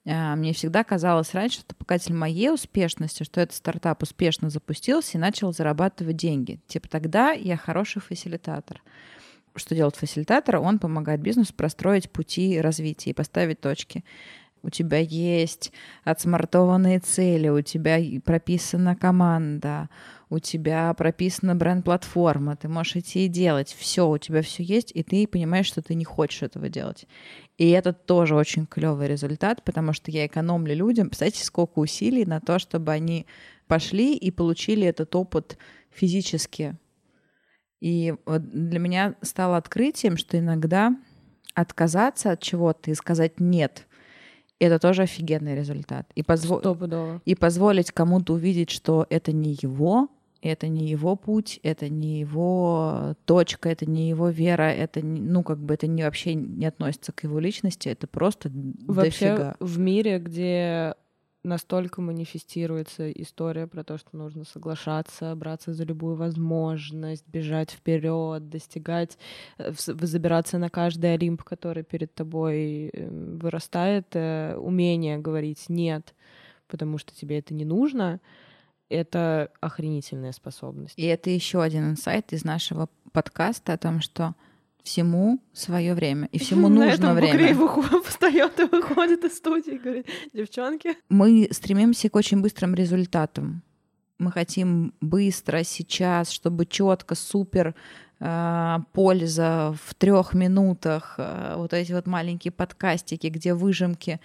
э, 0.06 0.36
мне 0.36 0.54
всегда 0.54 0.86
казалось 0.86 1.34
раньше, 1.34 1.60
что 1.60 1.76
показатель 1.76 2.16
моей 2.16 2.52
успешности, 2.52 3.24
что 3.24 3.42
этот 3.42 3.58
стартап 3.58 4.02
успешно 4.02 4.50
запустился 4.50 5.18
и 5.18 5.22
начал 5.22 5.52
зарабатывать 5.52 6.16
деньги. 6.16 6.62
Типа 6.68 6.88
тогда 6.88 7.32
я 7.32 7.58
хороший 7.58 8.02
фасилитатор 8.02 8.82
что 9.56 9.76
делает 9.76 9.96
фасилитатор? 9.96 10.58
Он 10.58 10.80
помогает 10.80 11.22
бизнесу 11.22 11.54
простроить 11.54 12.12
пути 12.12 12.60
развития 12.60 13.12
и 13.12 13.14
поставить 13.14 13.62
точки. 13.62 14.04
У 14.66 14.70
тебя 14.70 15.00
есть 15.00 15.74
отсмартованные 16.06 17.00
цели, 17.00 17.50
у 17.50 17.62
тебя 17.62 18.00
прописана 18.24 18.96
команда, 18.96 19.90
у 20.30 20.40
тебя 20.40 20.94
прописана 20.94 21.54
бренд-платформа, 21.54 22.56
ты 22.56 22.70
можешь 22.70 22.96
идти 22.96 23.26
и 23.26 23.28
делать. 23.28 23.76
Все, 23.78 24.10
у 24.10 24.18
тебя 24.18 24.42
все 24.42 24.64
есть, 24.64 24.92
и 24.96 25.04
ты 25.04 25.28
понимаешь, 25.28 25.66
что 25.66 25.82
ты 25.82 25.96
не 25.96 26.06
хочешь 26.06 26.44
этого 26.44 26.70
делать. 26.70 27.06
И 27.58 27.70
это 27.72 27.92
тоже 27.92 28.36
очень 28.36 28.66
клевый 28.66 29.08
результат, 29.08 29.64
потому 29.64 29.92
что 29.92 30.12
я 30.12 30.26
экономлю 30.26 30.74
людям, 30.74 31.10
представляете, 31.10 31.44
сколько 31.44 31.80
усилий 31.80 32.26
на 32.26 32.40
то, 32.40 32.58
чтобы 32.58 32.94
они 32.94 33.26
пошли 33.68 34.16
и 34.16 34.32
получили 34.32 34.88
этот 34.88 35.14
опыт 35.14 35.58
физически 35.92 36.78
и 37.84 38.16
вот 38.26 38.50
для 38.50 38.80
меня 38.80 39.16
стало 39.22 39.58
открытием, 39.58 40.16
что 40.16 40.40
иногда 40.40 40.96
отказаться 41.54 42.32
от 42.32 42.40
чего-то 42.40 42.90
и 42.90 42.94
сказать 42.94 43.42
«нет», 43.42 43.88
это 44.58 44.80
тоже 44.80 45.02
офигенный 45.02 45.54
результат. 45.54 46.10
И, 46.16 46.24
позво... 46.24 46.62
и 47.26 47.36
позволить 47.36 47.92
кому-то 47.92 48.36
увидеть, 48.36 48.70
что 48.70 49.06
это 49.10 49.34
не 49.34 49.58
его, 49.62 50.08
это 50.42 50.70
не 50.70 50.88
его 50.88 51.18
путь, 51.18 51.60
это 51.62 51.90
не 51.90 52.22
его 52.22 53.18
точка, 53.26 53.68
это 53.68 53.86
не 53.86 54.08
его 54.08 54.30
вера, 54.30 54.72
это 54.72 55.02
не, 55.02 55.20
ну 55.20 55.44
как 55.44 55.60
бы 55.60 55.74
это 55.74 55.88
не 55.88 56.04
вообще 56.04 56.36
не 56.36 56.66
относится 56.66 57.12
к 57.12 57.24
его 57.24 57.38
личности, 57.38 57.90
это 57.90 58.08
просто 58.08 58.50
вообще 58.88 59.32
дофига. 59.32 59.56
в 59.60 59.78
мире, 59.78 60.20
где 60.20 60.96
настолько 61.44 62.02
манифестируется 62.02 63.12
история 63.12 63.68
про 63.68 63.84
то, 63.84 63.98
что 63.98 64.16
нужно 64.16 64.46
соглашаться, 64.46 65.36
браться 65.36 65.74
за 65.74 65.84
любую 65.84 66.16
возможность, 66.16 67.28
бежать 67.28 67.72
вперед, 67.72 68.50
достигать, 68.50 69.18
э, 69.58 69.74
забираться 69.76 70.58
на 70.58 70.70
каждый 70.70 71.14
олимп, 71.14 71.44
который 71.44 71.84
перед 71.84 72.14
тобой 72.14 72.90
э, 72.94 73.10
вырастает, 73.10 74.08
э, 74.14 74.56
умение 74.56 75.18
говорить 75.18 75.66
нет, 75.68 76.14
потому 76.68 76.98
что 76.98 77.14
тебе 77.14 77.40
это 77.40 77.54
не 77.54 77.66
нужно, 77.66 78.20
это 78.90 79.52
охренительная 79.60 80.32
способность. 80.32 80.94
И 80.98 81.04
это 81.04 81.30
еще 81.30 81.62
один 81.62 81.92
инсайт 81.92 82.32
из 82.32 82.44
нашего 82.44 82.90
подкаста 83.12 83.74
о 83.74 83.78
том, 83.78 84.02
что 84.02 84.36
всему 84.84 85.40
свое 85.54 85.94
время, 85.94 86.28
и 86.32 86.38
всему 86.38 86.68
нужно 86.70 86.86
На 86.86 86.92
этом 86.92 87.16
время. 87.16 87.56
Выходит, 87.56 88.06
встает 88.06 88.60
и 88.60 88.64
выходит 88.64 89.24
из 89.24 89.38
студии 89.38 89.76
и 89.76 89.78
говорит, 89.78 90.08
девчонки. 90.34 90.96
Мы 91.10 91.48
стремимся 91.52 92.10
к 92.10 92.16
очень 92.16 92.42
быстрым 92.42 92.76
результатам. 92.76 93.64
Мы 94.20 94.32
хотим 94.32 94.94
быстро, 95.02 95.64
сейчас, 95.64 96.30
чтобы 96.30 96.66
четко, 96.66 97.16
супер 97.16 97.76
э, 98.20 98.78
польза 98.92 99.76
в 99.84 99.96
трех 99.96 100.34
минутах, 100.34 101.16
э, 101.18 101.56
вот 101.58 101.74
эти 101.74 101.94
вот 101.94 102.06
маленькие 102.06 102.52
подкастики, 102.52 103.28
где 103.28 103.54
выжимки. 103.54 104.20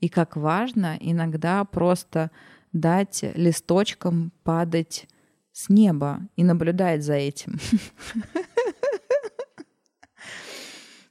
И 0.00 0.08
как 0.08 0.36
важно 0.36 0.96
иногда 1.00 1.64
просто 1.64 2.30
дать 2.72 3.24
листочкам 3.34 4.32
падать 4.42 5.06
с 5.52 5.68
неба 5.68 6.20
и 6.36 6.44
наблюдать 6.44 7.02
за 7.02 7.14
этим. 7.14 7.58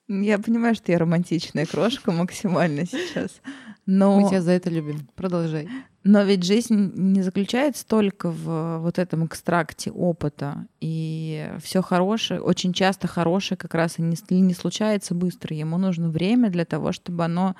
Я 0.07 0.39
понимаю, 0.39 0.75
что 0.75 0.91
я 0.91 0.99
романтичная 0.99 1.65
крошка 1.65 2.11
максимально 2.11 2.85
сейчас. 2.85 3.41
Но... 3.85 4.19
Мы 4.19 4.29
тебя 4.29 4.41
за 4.41 4.51
это 4.51 4.69
любим. 4.69 5.07
Продолжай. 5.15 5.69
Но 6.03 6.23
ведь 6.23 6.43
жизнь 6.43 6.93
не 6.95 7.21
заключается 7.21 7.85
только 7.85 8.31
в 8.31 8.79
вот 8.79 8.97
этом 8.97 9.25
экстракте 9.25 9.91
опыта. 9.91 10.65
И 10.79 11.49
все 11.61 11.81
хорошее, 11.81 12.41
очень 12.41 12.71
часто 12.71 13.07
хорошее 13.07 13.57
как 13.57 13.73
раз 13.73 13.99
и 13.99 14.01
не, 14.01 14.15
не 14.29 14.53
случается 14.53 15.13
быстро. 15.13 15.55
Ему 15.55 15.77
нужно 15.77 16.09
время 16.09 16.49
для 16.49 16.63
того, 16.63 16.93
чтобы 16.93 17.25
оно 17.25 17.55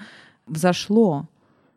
взошло. 0.45 1.27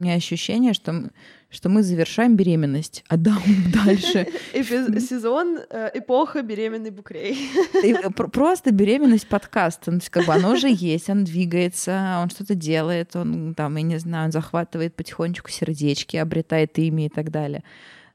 У 0.00 0.04
меня 0.04 0.14
ощущение, 0.14 0.72
что 0.72 0.92
мы, 0.92 1.10
что 1.50 1.68
мы 1.68 1.82
завершаем 1.82 2.34
беременность, 2.34 3.04
а 3.08 3.18
да, 3.18 3.36
дальше. 3.84 4.26
Сезон, 4.54 5.58
э, 5.68 5.90
эпоха 5.92 6.40
беременный 6.40 6.90
Букрей. 6.90 7.36
Э, 7.84 8.08
просто 8.10 8.70
беременность 8.72 9.28
подкаста. 9.28 9.90
Ну, 9.90 10.00
как 10.08 10.24
бы 10.24 10.32
оно 10.32 10.52
уже 10.52 10.68
есть, 10.70 11.10
он 11.10 11.24
двигается, 11.24 12.18
он 12.22 12.30
что-то 12.30 12.54
делает, 12.54 13.14
он 13.14 13.54
там, 13.54 13.76
я 13.76 13.82
не 13.82 13.98
знаю, 13.98 14.26
он 14.26 14.32
захватывает 14.32 14.96
потихонечку 14.96 15.50
сердечки, 15.50 16.16
обретает 16.16 16.78
имя 16.78 17.04
и 17.04 17.10
так 17.10 17.30
далее. 17.30 17.62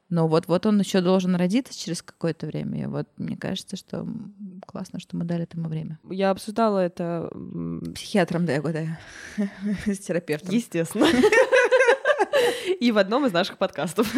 Но 0.10 0.28
вот-вот 0.28 0.66
он 0.68 0.80
еще 0.80 1.02
должен 1.02 1.36
родиться 1.36 1.78
через 1.78 2.04
какое-то 2.04 2.46
время. 2.46 2.84
И 2.84 2.86
вот 2.86 3.08
мне 3.18 3.38
кажется, 3.38 3.76
что 3.76 4.08
классно, 4.66 5.00
что 5.00 5.18
мы 5.18 5.26
дали 5.26 5.44
этому 5.44 5.68
время. 5.68 6.00
Я 6.10 6.30
обсуждала 6.30 6.80
это... 6.80 7.32
Психиатром, 7.96 8.46
да, 8.46 8.54
я 8.54 8.62
гадаю. 8.62 8.98
С 9.86 10.00
терапевтом. 10.00 10.54
Естественно. 10.54 11.08
И 12.80 12.92
в 12.92 12.98
одном 12.98 13.26
из 13.26 13.34
наших 13.34 13.58
подкастов. 13.58 14.14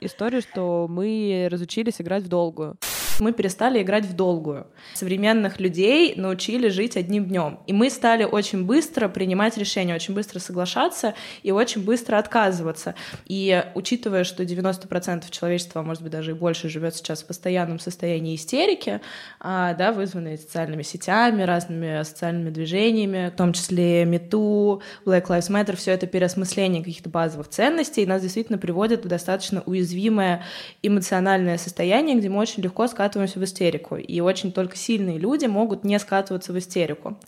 История, 0.00 0.40
что 0.40 0.86
мы 0.88 1.48
разучились 1.50 2.00
играть 2.00 2.24
в 2.24 2.28
долгую 2.28 2.76
мы 3.20 3.32
перестали 3.32 3.82
играть 3.82 4.04
в 4.04 4.14
долгую. 4.14 4.66
Современных 4.94 5.60
людей 5.60 6.14
научили 6.16 6.68
жить 6.68 6.96
одним 6.96 7.26
днем. 7.26 7.60
И 7.66 7.72
мы 7.72 7.90
стали 7.90 8.24
очень 8.24 8.64
быстро 8.64 9.08
принимать 9.08 9.56
решения, 9.56 9.94
очень 9.94 10.14
быстро 10.14 10.38
соглашаться 10.38 11.14
и 11.42 11.52
очень 11.52 11.84
быстро 11.84 12.18
отказываться. 12.18 12.94
И 13.26 13.64
учитывая, 13.74 14.24
что 14.24 14.42
90% 14.42 15.24
человечества, 15.30 15.80
а 15.80 15.84
может 15.84 16.02
быть 16.02 16.12
даже 16.12 16.32
и 16.32 16.34
больше, 16.34 16.68
живет 16.68 16.94
сейчас 16.94 17.22
в 17.22 17.26
постоянном 17.26 17.78
состоянии 17.78 18.34
истерики, 18.34 19.00
а, 19.38 19.74
да, 19.74 19.92
вызванной 19.92 20.38
социальными 20.38 20.82
сетями, 20.82 21.42
разными 21.42 22.02
социальными 22.02 22.50
движениями, 22.50 23.30
в 23.32 23.36
том 23.36 23.52
числе 23.52 24.04
МИТУ, 24.04 24.82
Black 25.04 25.26
Lives 25.26 25.50
Matter, 25.50 25.76
все 25.76 25.92
это 25.92 26.06
переосмысление 26.06 26.82
каких-то 26.82 27.08
базовых 27.08 27.48
ценностей, 27.48 28.06
нас 28.06 28.22
действительно 28.22 28.58
приводит 28.58 29.04
в 29.04 29.08
достаточно 29.08 29.62
уязвимое 29.66 30.44
эмоциональное 30.82 31.58
состояние, 31.58 32.16
где 32.16 32.28
мы 32.28 32.38
очень 32.38 32.62
легко 32.62 32.86
скатываемся 32.86 33.09
скатываемся 33.10 33.40
в 33.40 33.44
истерику. 33.44 33.96
И 33.96 34.20
очень 34.20 34.52
только 34.52 34.76
сильные 34.76 35.18
люди 35.18 35.46
могут 35.46 35.84
не 35.84 35.98
скатываться 35.98 36.52
в 36.52 36.58
истерику. 36.58 37.18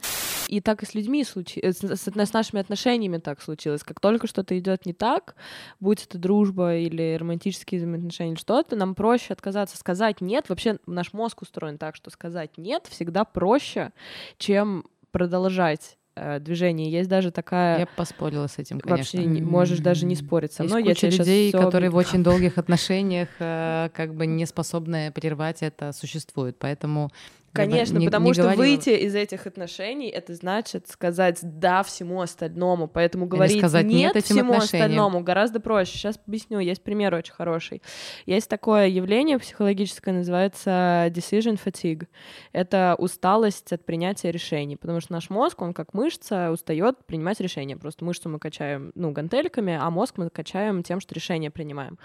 И 0.46 0.60
так 0.60 0.82
и 0.82 0.86
с 0.86 0.94
людьми 0.94 1.24
случилось, 1.24 1.82
э, 1.82 1.96
с, 1.96 2.06
с 2.06 2.32
нашими 2.32 2.60
отношениями 2.60 3.18
так 3.18 3.42
случилось. 3.42 3.82
Как 3.82 3.98
только 3.98 4.26
что-то 4.28 4.56
идет 4.58 4.86
не 4.86 4.92
так, 4.92 5.34
будь 5.80 6.04
это 6.04 6.18
дружба 6.18 6.76
или 6.76 7.16
романтические 7.18 7.80
взаимоотношения 7.80 8.36
что-то, 8.36 8.76
нам 8.76 8.94
проще 8.94 9.32
отказаться, 9.32 9.76
сказать 9.76 10.20
нет. 10.20 10.48
Вообще 10.48 10.78
наш 10.86 11.12
мозг 11.12 11.42
устроен 11.42 11.78
так, 11.78 11.96
что 11.96 12.10
сказать 12.10 12.56
нет 12.56 12.86
всегда 12.88 13.24
проще, 13.24 13.90
чем 14.38 14.84
продолжать 15.10 15.98
э, 16.16 16.40
движение. 16.40 16.90
Есть 16.90 17.08
даже 17.08 17.30
такая... 17.30 17.80
Я 17.80 17.86
поспорила 17.86 18.46
с 18.46 18.58
этим, 18.58 18.80
конечно. 18.80 19.20
Вообще 19.20 19.30
не, 19.30 19.42
можешь 19.42 19.78
даже 19.78 20.06
не 20.06 20.16
спорить 20.16 20.52
со 20.52 20.64
мной. 20.64 20.84
Есть 20.84 21.02
я 21.02 21.10
куча 21.10 21.18
людей, 21.18 21.52
которые 21.52 21.90
в 21.90 21.96
очень 21.96 22.22
долгих 22.22 22.58
отношениях 22.58 23.28
э, 23.38 23.90
как 23.94 24.14
бы 24.14 24.26
не 24.26 24.46
способны 24.46 25.12
прервать 25.12 25.62
это, 25.62 25.92
существует. 25.92 26.56
Поэтому 26.58 27.10
Конечно, 27.52 27.98
не, 27.98 28.06
потому 28.06 28.28
не 28.28 28.34
что 28.34 28.42
говорила. 28.44 28.62
выйти 28.62 28.90
из 28.90 29.14
этих 29.14 29.46
отношений 29.46 30.08
это 30.08 30.34
значит 30.34 30.88
сказать 30.88 31.38
да 31.42 31.82
всему 31.82 32.20
остальному, 32.20 32.88
поэтому 32.88 33.26
говорить 33.26 33.58
сказать 33.58 33.84
нет, 33.84 34.14
нет 34.14 34.24
всему 34.24 34.52
отношениям. 34.54 34.62
остальному 34.62 35.20
гораздо 35.22 35.60
проще. 35.60 35.92
Сейчас 35.92 36.18
объясню, 36.26 36.60
есть 36.60 36.82
пример 36.82 37.14
очень 37.14 37.34
хороший. 37.34 37.82
Есть 38.24 38.48
такое 38.48 38.86
явление 38.86 39.38
психологическое, 39.38 40.12
называется 40.12 41.08
decision 41.10 41.60
fatigue. 41.62 42.06
Это 42.52 42.94
усталость 42.98 43.72
от 43.72 43.84
принятия 43.84 44.30
решений, 44.30 44.76
потому 44.76 45.00
что 45.00 45.12
наш 45.12 45.28
мозг, 45.28 45.60
он 45.60 45.74
как 45.74 45.92
мышца, 45.92 46.50
устает 46.50 47.04
принимать 47.04 47.40
решения. 47.40 47.76
Просто 47.76 48.04
мышцу 48.04 48.30
мы 48.30 48.38
качаем, 48.38 48.92
ну, 48.94 49.12
гантельками, 49.12 49.78
а 49.80 49.90
мозг 49.90 50.14
мы 50.16 50.30
качаем 50.30 50.82
тем, 50.82 51.00
что 51.00 51.14
решения 51.14 51.50
принимаем. 51.50 51.98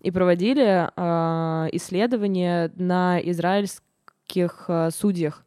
И 0.00 0.10
проводили 0.10 0.88
э, 0.94 1.68
исследования 1.72 2.70
на 2.76 3.20
израильском 3.20 3.91
судейских 4.32 4.64
э, 4.68 4.90
судьях. 4.90 5.44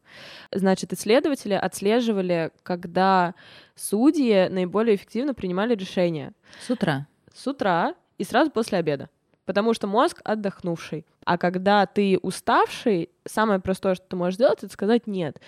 Значит, 0.52 0.92
исследователи 0.92 1.54
отслеживали, 1.54 2.50
когда 2.62 3.34
судьи 3.74 4.48
наиболее 4.48 4.96
эффективно 4.96 5.34
принимали 5.34 5.74
решения. 5.74 6.32
С 6.60 6.70
утра. 6.70 7.06
С 7.34 7.46
утра 7.46 7.94
и 8.18 8.24
сразу 8.24 8.50
после 8.50 8.78
обеда. 8.78 9.08
Потому 9.44 9.74
что 9.74 9.86
мозг 9.86 10.20
отдохнувший. 10.24 11.04
А 11.24 11.38
когда 11.38 11.86
ты 11.86 12.18
уставший, 12.22 13.10
самое 13.24 13.60
простое, 13.60 13.94
что 13.94 14.04
ты 14.08 14.16
можешь 14.16 14.34
сделать, 14.34 14.62
это 14.62 14.72
сказать 14.72 15.06
нет. 15.06 15.40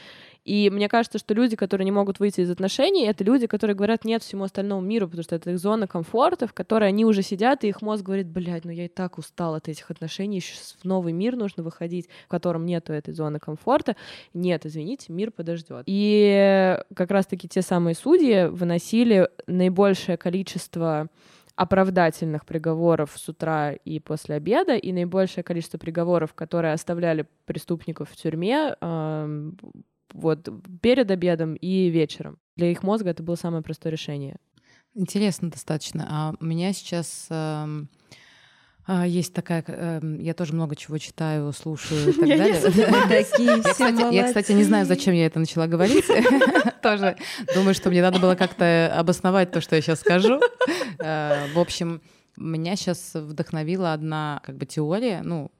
И 0.49 0.71
мне 0.71 0.89
кажется, 0.89 1.19
что 1.19 1.35
люди, 1.35 1.57
которые 1.57 1.85
не 1.85 1.91
могут 1.91 2.21
выйти 2.21 2.41
из 2.41 2.51
отношений, 2.51 3.05
это 3.05 3.23
люди, 3.23 3.47
которые 3.47 3.77
говорят 3.77 4.07
нет 4.07 4.23
всему 4.23 4.45
остальному 4.45 4.81
миру, 4.81 5.07
потому 5.07 5.23
что 5.23 5.37
это 5.37 5.51
их 5.51 5.59
зона 5.59 5.87
комфорта, 5.87 6.47
в 6.47 6.55
которой 6.55 6.89
они 6.89 7.05
уже 7.05 7.21
сидят, 7.21 7.65
и 7.65 7.69
их 7.69 7.83
мозг 7.83 8.03
говорит, 8.03 8.29
блядь, 8.29 8.65
ну 8.65 8.71
я 8.71 8.87
и 8.87 8.89
так 8.89 9.19
устал 9.19 9.57
от 9.57 9.69
этих 9.69 9.91
отношений, 9.91 10.37
еще 10.37 10.55
в 10.81 10.85
новый 10.85 11.13
мир 11.13 11.37
нужно 11.37 11.63
выходить, 11.63 12.09
в 12.25 12.29
котором 12.29 12.65
нету 12.65 12.95
этой 12.95 13.13
зоны 13.13 13.39
комфорта. 13.39 13.95
Нет, 14.33 14.65
извините, 14.65 15.13
мир 15.13 15.33
подождет. 15.33 15.83
И 15.85 16.79
как 16.95 17.11
раз-таки 17.11 17.47
те 17.47 17.61
самые 17.61 17.95
судьи 17.95 18.47
выносили 18.47 19.29
наибольшее 19.47 20.17
количество 20.17 21.09
оправдательных 21.57 22.47
приговоров 22.47 23.13
с 23.17 23.29
утра 23.29 23.73
и 23.73 24.01
после 24.01 24.37
обеда, 24.37 24.77
и 24.77 24.93
наибольшее 24.93 25.45
количество 25.45 25.77
приговоров, 25.77 26.33
которые 26.33 26.73
оставляли 26.73 27.27
преступников 27.45 28.09
в 28.09 28.17
тюрьме, 28.17 28.77
вот 30.13 30.49
перед 30.81 31.11
обедом 31.11 31.55
и 31.55 31.89
вечером. 31.89 32.39
Для 32.57 32.71
их 32.71 32.83
мозга 32.83 33.11
это 33.11 33.23
было 33.23 33.37
самое 33.37 33.63
простое 33.63 33.93
решение. 33.93 34.37
Интересно 34.95 35.51
достаточно. 35.51 36.07
А 36.11 36.35
у 36.41 36.45
меня 36.45 36.73
сейчас 36.73 37.27
э, 37.31 37.85
э, 38.89 39.05
есть 39.07 39.33
такая, 39.33 39.63
э, 39.67 40.01
я 40.21 40.35
тоже 40.35 40.55
много 40.55 40.75
чего 40.75 40.99
читаю, 40.99 41.53
слушаю 41.53 42.11
и 42.11 42.13
так 42.19 42.27
далее. 42.27 44.13
Я, 44.13 44.27
кстати, 44.27 44.53
не 44.53 44.65
знаю, 44.65 44.87
зачем 44.87 45.15
я 45.15 45.27
это 45.27 45.39
начала 45.39 45.67
говорить. 45.67 46.07
Тоже 46.83 47.17
думаю, 47.55 47.75
что 47.75 47.91
мне 47.91 48.03
надо 48.03 48.19
было 48.19 48.35
как-то 48.35 48.93
обосновать 48.97 49.51
то, 49.51 49.61
что 49.61 49.77
я 49.77 49.83
сейчас 49.83 50.01
скажу. 50.01 50.41
Э, 50.99 51.47
в 51.55 51.59
общем, 51.59 52.01
меня 52.37 52.77
сейчас 52.77 53.13
вдохновила 53.15 53.93
одна 53.93 54.41
как 54.45 54.57
бы 54.57 54.67
теория, 54.67 55.21
ну, 55.23 55.51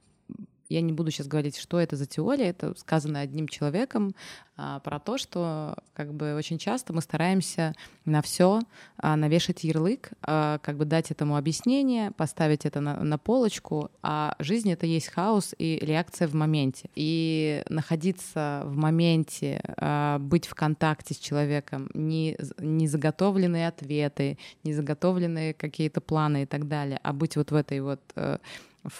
я 0.69 0.81
не 0.81 0.93
буду 0.93 1.09
сейчас 1.09 1.27
говорить, 1.27 1.57
что 1.57 1.79
это 1.79 1.95
за 1.95 2.05
теория, 2.05 2.49
это 2.49 2.73
сказано 2.77 3.19
одним 3.19 3.47
человеком 3.47 4.13
а, 4.55 4.79
про 4.79 4.99
то, 4.99 5.17
что 5.17 5.75
как 5.93 6.13
бы 6.13 6.35
очень 6.35 6.59
часто 6.59 6.93
мы 6.93 7.01
стараемся 7.01 7.73
на 8.05 8.21
все 8.21 8.61
а, 8.97 9.15
навешать 9.15 9.63
ярлык, 9.63 10.11
а, 10.21 10.59
как 10.59 10.77
бы 10.77 10.85
дать 10.85 11.09
этому 11.09 11.37
объяснение, 11.37 12.11
поставить 12.11 12.65
это 12.65 12.81
на, 12.81 13.03
на 13.03 13.17
полочку, 13.17 13.89
а 14.03 14.35
жизнь 14.37 14.71
это 14.71 14.85
есть 14.85 15.07
хаос 15.07 15.55
и 15.57 15.79
реакция 15.81 16.27
в 16.27 16.35
моменте. 16.35 16.89
И 16.93 17.63
находиться 17.67 18.61
в 18.65 18.75
моменте, 18.75 19.61
а, 19.77 20.19
быть 20.19 20.45
в 20.45 20.53
контакте 20.53 21.15
с 21.15 21.17
человеком, 21.17 21.89
не, 21.95 22.37
не 22.59 22.87
заготовленные 22.87 23.67
ответы, 23.67 24.37
не 24.63 24.73
заготовленные 24.73 25.55
какие-то 25.55 25.99
планы 25.99 26.43
и 26.43 26.45
так 26.45 26.67
далее, 26.67 26.99
а 27.01 27.11
быть 27.11 27.37
вот 27.37 27.49
в 27.49 27.55
этой 27.55 27.81
вот 27.81 28.01
э, 28.15 28.37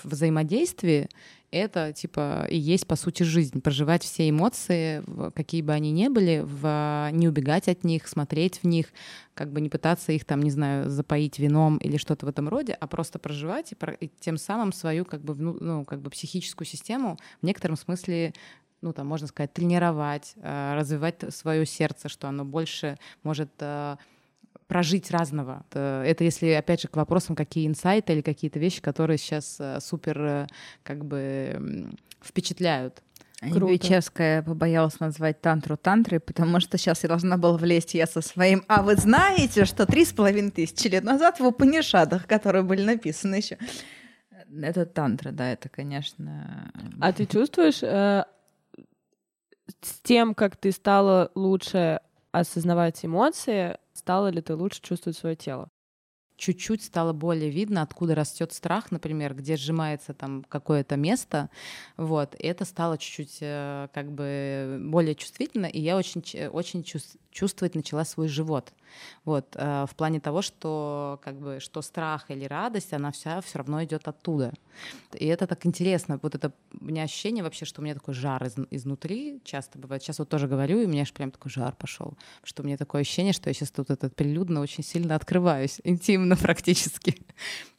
взаимодействии, 0.04 1.10
это 1.52 1.94
типа 1.94 2.46
и 2.50 2.58
есть 2.58 2.88
по 2.88 2.96
сути 2.96 3.24
жизнь, 3.24 3.62
проживать 3.62 4.04
все 4.04 4.30
эмоции, 4.30 5.04
какие 5.32 5.62
бы 5.62 5.74
они 5.74 5.92
ни 5.92 6.08
были, 6.08 6.44
в, 6.46 7.10
не 7.12 7.28
убегать 7.28 7.68
от 7.68 7.84
них, 7.84 8.08
смотреть 8.08 8.60
в 8.62 8.68
них, 8.68 8.88
как 9.34 9.52
бы 9.52 9.62
не 9.62 9.70
пытаться 9.70 10.12
их 10.12 10.26
там, 10.26 10.42
не 10.42 10.52
знаю, 10.52 10.90
запоить 10.90 11.40
вином 11.40 11.78
или 11.78 11.98
что-то 11.98 12.26
в 12.26 12.30
этом 12.30 12.50
роде, 12.50 12.74
а 12.74 12.88
просто 12.88 13.20
проживать 13.20 13.72
и, 13.72 13.76
про, 13.76 13.94
и 13.94 14.10
тем 14.20 14.38
самым 14.38 14.74
свою 14.74 15.06
как 15.06 15.22
бы, 15.22 15.36
ну, 15.36 15.86
как 15.86 16.02
бы 16.02 16.10
психическую 16.10 16.68
систему 16.68 17.18
в 17.42 17.46
некотором 17.46 17.78
смысле 17.78 18.34
ну, 18.82 18.94
там, 18.94 19.08
можно 19.08 19.28
сказать, 19.28 19.52
тренировать, 19.52 20.34
э, 20.38 20.74
развивать 20.76 21.34
свое 21.34 21.66
сердце, 21.66 22.08
что 22.08 22.30
оно 22.30 22.46
больше 22.46 22.98
может 23.24 23.52
э, 23.60 23.98
прожить 24.68 25.12
разного. 25.12 25.66
Это 25.72 26.24
если, 26.24 26.50
опять 26.50 26.82
же, 26.82 26.88
к 26.88 26.96
вопросам, 26.96 27.36
какие 27.36 27.68
инсайты 27.68 28.14
или 28.14 28.22
какие-то 28.22 28.60
вещи, 28.60 28.82
которые 28.82 29.18
сейчас 29.18 29.58
э, 29.60 29.80
супер 29.82 30.22
э, 30.22 30.48
как 30.84 31.06
бы 31.06 31.90
впечатляют. 32.22 33.02
Бичевская 33.42 34.44
побоялась 34.44 35.00
назвать 35.00 35.40
тантру 35.40 35.78
тантрой, 35.78 36.20
потому 36.20 36.60
что 36.60 36.78
сейчас 36.78 37.04
я 37.04 37.10
должна 37.10 37.38
была 37.38 37.58
влезть 37.58 37.94
я 37.94 38.06
со 38.06 38.22
своим. 38.22 38.66
А 38.68 38.84
вы 38.84 38.96
знаете, 38.96 39.64
что 39.64 39.86
три 39.86 40.04
с 40.04 40.12
половиной 40.12 40.52
тысячи 40.52 40.88
лет 40.88 41.04
назад 41.04 41.40
в 41.40 41.46
Упанишадах, 41.46 42.28
которые 42.28 42.64
были 42.64 42.84
написаны 42.84 43.36
еще, 43.36 43.58
это 44.62 44.86
тантра, 44.86 45.32
да, 45.32 45.52
это, 45.52 45.70
конечно. 45.70 46.72
А 47.00 47.14
ты 47.14 47.26
чувствуешь 47.26 47.82
э, 47.82 48.26
с 49.82 50.02
тем, 50.04 50.36
как 50.36 50.58
ты 50.58 50.72
стала 50.72 51.32
лучше 51.36 52.02
осознавать 52.32 53.04
эмоции, 53.06 53.78
стала 54.10 54.30
ли 54.30 54.42
ты 54.42 54.56
лучше 54.56 54.82
чувствовать 54.82 55.18
свое 55.20 55.36
тело? 55.36 55.70
чуть-чуть 56.36 56.82
стало 56.84 57.12
более 57.14 57.50
видно, 57.50 57.82
откуда 57.82 58.16
растет 58.16 58.54
страх, 58.54 58.92
например, 58.92 59.36
где 59.36 59.58
сжимается 59.58 60.14
там 60.14 60.46
какое-то 60.48 60.96
место, 60.96 61.50
вот, 61.98 62.34
и 62.34 62.48
это 62.48 62.64
стало 62.66 62.98
чуть-чуть 62.98 63.40
э, 63.42 63.90
как 63.94 64.12
бы 64.14 64.80
более 64.82 65.16
чувствительно, 65.16 65.66
и 65.66 65.82
я 65.82 65.98
очень, 65.98 66.24
очень 66.48 66.84
чувствовать 67.32 67.76
начала 67.76 68.06
свой 68.06 68.28
живот. 68.28 68.74
Вот, 69.24 69.56
э, 69.56 69.86
в 69.90 69.96
плане 69.96 70.20
того, 70.20 70.42
что 70.42 71.20
как 71.24 71.40
бы 71.40 71.60
что 71.60 71.82
страх 71.82 72.32
или 72.32 72.46
радость, 72.46 72.94
она 72.94 73.12
вся 73.12 73.40
все 73.42 73.60
равно 73.60 73.84
идет 73.84 74.08
оттуда. 74.08 74.54
И 75.14 75.26
это 75.26 75.46
так 75.46 75.66
интересно. 75.66 76.20
Вот 76.22 76.36
это 76.36 76.52
у 76.80 76.86
меня 76.86 77.04
ощущение 77.04 77.44
вообще, 77.44 77.66
что 77.66 77.82
у 77.82 77.84
меня 77.84 77.94
такой 77.94 78.14
жар 78.14 78.44
из, 78.44 78.56
изнутри 78.72 79.42
часто 79.44 79.78
бывает. 79.78 80.02
Сейчас 80.02 80.20
вот 80.20 80.30
тоже 80.30 80.48
говорю, 80.48 80.82
и 80.82 80.86
у 80.86 80.90
меня 80.90 81.04
аж 81.04 81.14
прям 81.14 81.32
такой 81.32 81.52
жар 81.52 81.76
пошел, 81.76 82.18
что 82.44 82.64
у 82.64 82.66
меня 82.66 82.78
такое 82.78 83.02
ощущение, 83.02 83.34
что 83.34 83.50
я 83.50 83.54
сейчас 83.54 83.72
тут 83.72 83.92
этот 83.92 84.16
прилюдно 84.16 84.62
очень 84.62 84.84
сильно 84.84 85.16
открываюсь, 85.16 85.80
интимно 85.84 86.36
практически. 86.36 87.18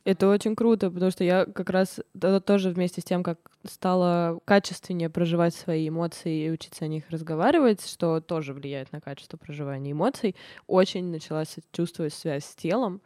Это 0.05 0.29
очень 0.29 0.57
круто, 0.57 0.91
потому 0.91 1.11
что 1.11 1.25
я 1.25 1.45
как 1.45 1.69
раз 1.69 2.01
тоже 2.47 2.71
вместе 2.71 3.03
с 3.03 3.05
тем, 3.05 3.23
как 3.23 3.39
стала 3.65 4.41
качественнее 4.47 5.11
проживать 5.11 5.55
свои 5.55 5.89
эмоции 5.89 6.47
и 6.47 6.51
учиться 6.51 6.87
о 6.87 6.89
них 6.89 7.05
разговаривать, 7.11 7.87
что 7.87 8.21
тоже 8.21 8.55
влияет 8.55 8.93
на 8.93 9.01
качество 9.03 9.37
проживания 9.37 9.93
эмоций, 9.93 10.37
очень 10.67 11.11
начала 11.11 11.45
чувствовать 11.73 12.15
связь 12.15 12.47
с 12.47 12.55
телом, 12.55 13.03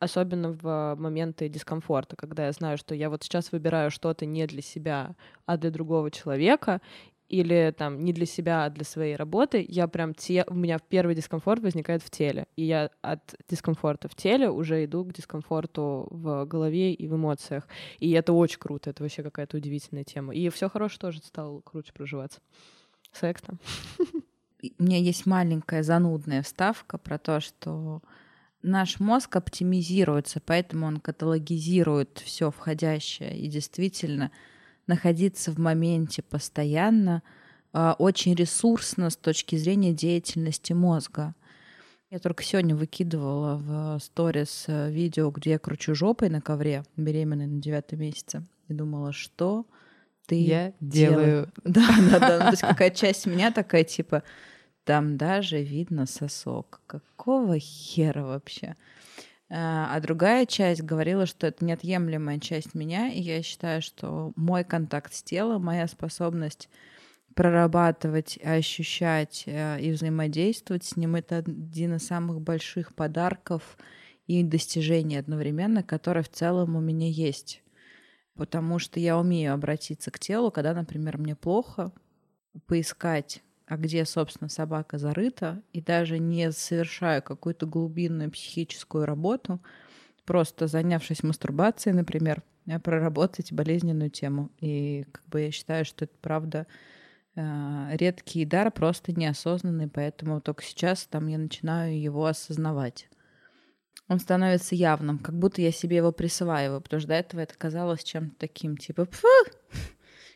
особенно 0.00 0.52
в 0.52 0.96
моменты 0.98 1.48
дискомфорта, 1.48 2.14
когда 2.14 2.46
я 2.46 2.52
знаю, 2.52 2.76
что 2.76 2.94
я 2.94 3.08
вот 3.08 3.22
сейчас 3.22 3.50
выбираю 3.50 3.90
что-то 3.90 4.26
не 4.26 4.46
для 4.46 4.60
себя, 4.60 5.16
а 5.46 5.56
для 5.56 5.70
другого 5.70 6.10
человека, 6.10 6.82
или 7.28 7.74
там 7.76 8.04
не 8.04 8.12
для 8.12 8.26
себя, 8.26 8.64
а 8.64 8.70
для 8.70 8.84
своей 8.84 9.16
работы, 9.16 9.64
я 9.68 9.86
прям 9.86 10.14
те, 10.14 10.44
у 10.48 10.54
меня 10.54 10.78
первый 10.78 11.14
дискомфорт 11.14 11.62
возникает 11.62 12.02
в 12.02 12.10
теле, 12.10 12.46
и 12.56 12.64
я 12.64 12.90
от 13.02 13.34
дискомфорта 13.48 14.08
в 14.08 14.14
теле 14.14 14.50
уже 14.50 14.84
иду 14.84 15.04
к 15.04 15.12
дискомфорту 15.12 16.08
в 16.10 16.46
голове 16.46 16.94
и 16.94 17.06
в 17.06 17.16
эмоциях, 17.16 17.68
и 17.98 18.10
это 18.12 18.32
очень 18.32 18.58
круто, 18.58 18.90
это 18.90 19.02
вообще 19.02 19.22
какая-то 19.22 19.58
удивительная 19.58 20.04
тема, 20.04 20.34
и 20.34 20.48
все 20.48 20.68
хорошее 20.68 21.00
тоже 21.00 21.18
стало 21.18 21.60
круче 21.60 21.92
проживаться. 21.92 22.40
Секс 23.12 23.42
там. 23.42 23.58
У 24.78 24.82
меня 24.82 24.98
есть 24.98 25.24
маленькая 25.24 25.82
занудная 25.82 26.42
вставка 26.42 26.98
про 26.98 27.18
то, 27.18 27.40
что 27.40 28.02
наш 28.62 29.00
мозг 29.00 29.36
оптимизируется, 29.36 30.40
поэтому 30.44 30.86
он 30.86 30.98
каталогизирует 30.98 32.18
все 32.24 32.50
входящее 32.50 33.38
и 33.38 33.46
действительно 33.46 34.32
находиться 34.88 35.52
в 35.52 35.58
моменте 35.58 36.22
постоянно 36.22 37.22
а, 37.72 37.94
очень 37.98 38.34
ресурсно 38.34 39.10
с 39.10 39.16
точки 39.16 39.56
зрения 39.56 39.92
деятельности 39.92 40.72
мозга. 40.72 41.34
Я 42.10 42.18
только 42.18 42.42
сегодня 42.42 42.74
выкидывала 42.74 43.56
в 43.56 44.02
сторис 44.02 44.64
э, 44.66 44.90
видео, 44.90 45.30
где 45.30 45.50
я 45.50 45.58
кручу 45.58 45.94
жопой 45.94 46.30
на 46.30 46.40
ковре, 46.40 46.82
беременной 46.96 47.46
на 47.46 47.60
девятом 47.60 48.00
месяце, 48.00 48.46
и 48.66 48.72
думала, 48.72 49.12
что 49.12 49.66
ты 50.26 50.36
я 50.36 50.72
делаю. 50.80 51.52
Да, 51.64 51.86
да, 52.10 52.18
да. 52.18 52.38
Ну, 52.38 52.44
то 52.44 52.50
есть 52.50 52.62
какая 52.62 52.90
часть 52.90 53.26
меня 53.26 53.50
такая, 53.50 53.84
типа, 53.84 54.22
там 54.84 55.18
даже 55.18 55.62
видно 55.62 56.06
сосок. 56.06 56.80
Какого 56.86 57.58
хера 57.58 58.24
вообще? 58.24 58.74
А, 59.50 59.94
а 59.94 60.00
другая 60.00 60.44
часть 60.46 60.82
говорила, 60.82 61.26
что 61.26 61.46
это 61.46 61.64
неотъемлемая 61.64 62.38
часть 62.38 62.74
меня, 62.74 63.08
и 63.08 63.20
я 63.20 63.42
считаю, 63.42 63.80
что 63.80 64.32
мой 64.36 64.64
контакт 64.64 65.14
с 65.14 65.22
телом, 65.22 65.64
моя 65.64 65.86
способность 65.88 66.68
прорабатывать, 67.34 68.38
ощущать 68.42 69.44
э, 69.46 69.80
и 69.80 69.92
взаимодействовать 69.92 70.84
с 70.84 70.96
ним— 70.96 71.14
это 71.16 71.38
один 71.38 71.94
из 71.94 72.06
самых 72.06 72.40
больших 72.40 72.94
подарков 72.94 73.78
и 74.26 74.42
достижений 74.42 75.16
одновременно, 75.16 75.82
которые 75.82 76.24
в 76.24 76.28
целом 76.28 76.76
у 76.76 76.80
меня 76.80 77.08
есть. 77.08 77.62
Потому 78.34 78.78
что 78.78 79.00
я 79.00 79.16
умею 79.16 79.54
обратиться 79.54 80.10
к 80.10 80.18
телу, 80.18 80.50
когда, 80.50 80.74
например, 80.74 81.16
мне 81.18 81.34
плохо, 81.36 81.92
поискать 82.66 83.42
а 83.68 83.76
где, 83.76 84.04
собственно, 84.06 84.48
собака 84.48 84.96
зарыта, 84.96 85.62
и 85.74 85.82
даже 85.82 86.18
не 86.18 86.50
совершая 86.52 87.20
какую-то 87.20 87.66
глубинную 87.66 88.30
психическую 88.30 89.04
работу, 89.04 89.60
просто 90.24 90.66
занявшись 90.66 91.22
мастурбацией, 91.22 91.94
например, 91.94 92.42
проработать 92.82 93.52
болезненную 93.52 94.10
тему. 94.10 94.50
И 94.60 95.04
как 95.12 95.26
бы 95.26 95.42
я 95.42 95.50
считаю, 95.50 95.84
что 95.84 96.06
это 96.06 96.14
правда 96.20 96.66
э, 97.34 97.88
редкий 97.92 98.46
дар, 98.46 98.70
просто 98.70 99.12
неосознанный, 99.12 99.88
поэтому 99.88 100.40
только 100.40 100.62
сейчас 100.62 101.06
там 101.06 101.26
я 101.26 101.36
начинаю 101.36 102.00
его 102.00 102.24
осознавать. 102.24 103.08
Он 104.08 104.18
становится 104.18 104.74
явным, 104.74 105.18
как 105.18 105.38
будто 105.38 105.60
я 105.60 105.72
себе 105.72 105.98
его 105.98 106.12
присваиваю, 106.12 106.80
потому 106.80 107.00
что 107.00 107.08
до 107.08 107.14
этого 107.14 107.40
это 107.40 107.54
казалось 107.58 108.02
чем-то 108.02 108.34
таким, 108.38 108.78
типа, 108.78 109.04
Фу! 109.04 109.28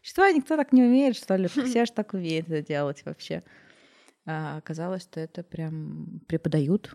Что, 0.03 0.29
никто 0.31 0.57
так 0.57 0.73
не 0.73 0.83
умеет, 0.83 1.17
что 1.17 1.37
ли? 1.37 1.47
Все 1.49 1.87
же 1.87 1.93
так 1.93 2.13
умеют 2.13 2.49
это 2.49 2.67
делать 2.67 3.05
вообще. 3.05 3.43
А 4.27 4.59
оказалось, 4.59 5.03
что 5.03 5.21
это 5.21 5.43
прям 5.43 6.21
преподают, 6.27 6.95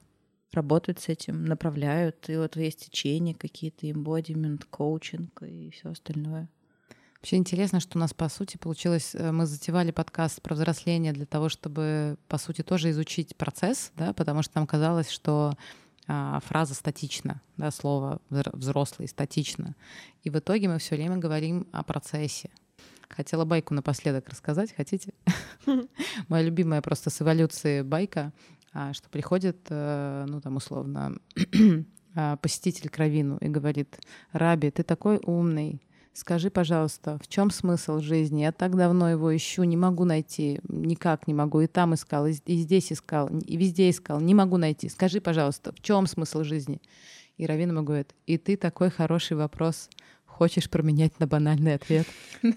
работают 0.52 1.00
с 1.00 1.10
этим, 1.10 1.46
направляют. 1.46 2.30
И 2.30 2.38
вот 2.38 2.56
есть 2.58 2.86
течения 2.86 3.34
какие-то, 3.34 3.88
embodiment, 3.88 4.66
коучинг 4.70 5.42
и 5.44 5.72
все 5.72 5.90
остальное. 5.90 6.50
Вообще 7.16 7.38
интересно, 7.38 7.80
что 7.80 7.98
у 7.98 8.02
нас, 8.02 8.14
по 8.14 8.30
сути, 8.30 8.58
получилось, 8.58 9.16
э, 9.16 9.32
мы 9.32 9.48
затевали 9.48 9.92
подкаст 9.92 10.42
про 10.42 10.54
взросление 10.54 11.14
для 11.14 11.26
того, 11.26 11.50
чтобы, 11.50 12.18
по 12.28 12.38
сути, 12.38 12.62
тоже 12.62 12.92
изучить 12.92 13.36
процесс, 13.36 13.92
да, 13.96 14.14
потому 14.14 14.44
что 14.44 14.58
нам 14.58 14.68
казалось, 14.68 15.10
что 15.10 15.54
а, 16.08 16.40
фраза 16.42 16.74
статична, 16.74 17.42
да, 17.58 17.72
слово 17.72 18.22
взрослый 18.30 19.08
статично. 19.08 19.76
И 20.24 20.30
в 20.30 20.38
итоге 20.38 20.70
мы 20.70 20.78
все 20.78 20.96
время 20.96 21.18
говорим 21.18 21.68
о 21.72 21.84
процессе, 21.84 22.50
Хотела 23.10 23.46
байку 23.46 23.74
напоследок 23.74 24.30
рассказать, 24.30 24.74
хотите? 24.76 25.14
Моя 26.28 26.44
любимая 26.44 26.82
просто 26.82 27.10
с 27.10 27.22
эволюции 27.22 27.82
байка, 27.82 28.34
а, 28.74 28.94
что 28.94 29.10
приходит, 29.10 29.58
э, 29.70 30.26
ну 30.28 30.42
там 30.42 30.58
условно, 30.58 31.18
а, 32.16 32.38
посетитель 32.38 32.90
к 32.90 32.98
Равину 32.98 33.38
и 33.38 33.48
говорит, 33.48 34.00
Раби, 34.32 34.70
ты 34.72 34.84
такой 34.84 35.20
умный, 35.24 35.82
Скажи, 36.18 36.50
пожалуйста, 36.50 37.20
в 37.24 37.28
чем 37.28 37.52
смысл 37.52 38.00
жизни? 38.00 38.42
Я 38.42 38.52
так 38.52 38.76
давно 38.76 39.08
его 39.08 39.36
ищу, 39.36 39.62
не 39.66 39.78
могу 39.78 40.04
найти, 40.04 40.60
никак 40.68 41.28
не 41.28 41.36
могу. 41.36 41.62
И 41.62 41.68
там 41.68 41.94
искал, 41.94 42.26
и 42.26 42.32
здесь 42.32 42.92
искал, 42.92 43.28
и 43.28 43.56
везде 43.56 43.92
искал, 43.92 44.20
не 44.20 44.34
могу 44.34 44.58
найти. 44.58 44.90
Скажи, 44.90 45.22
пожалуйста, 45.22 45.74
в 45.74 45.80
чем 45.80 46.08
смысл 46.08 46.42
жизни? 46.42 46.82
И 47.38 47.46
Равин 47.46 47.70
ему 47.70 47.84
говорит, 47.84 48.16
и 48.26 48.40
ты 48.40 48.58
такой 48.58 48.90
хороший 48.90 49.38
вопрос 49.38 49.92
хочешь 50.38 50.70
променять 50.70 51.20
на 51.20 51.28
банальный 51.28 51.74
ответ. 51.74 52.08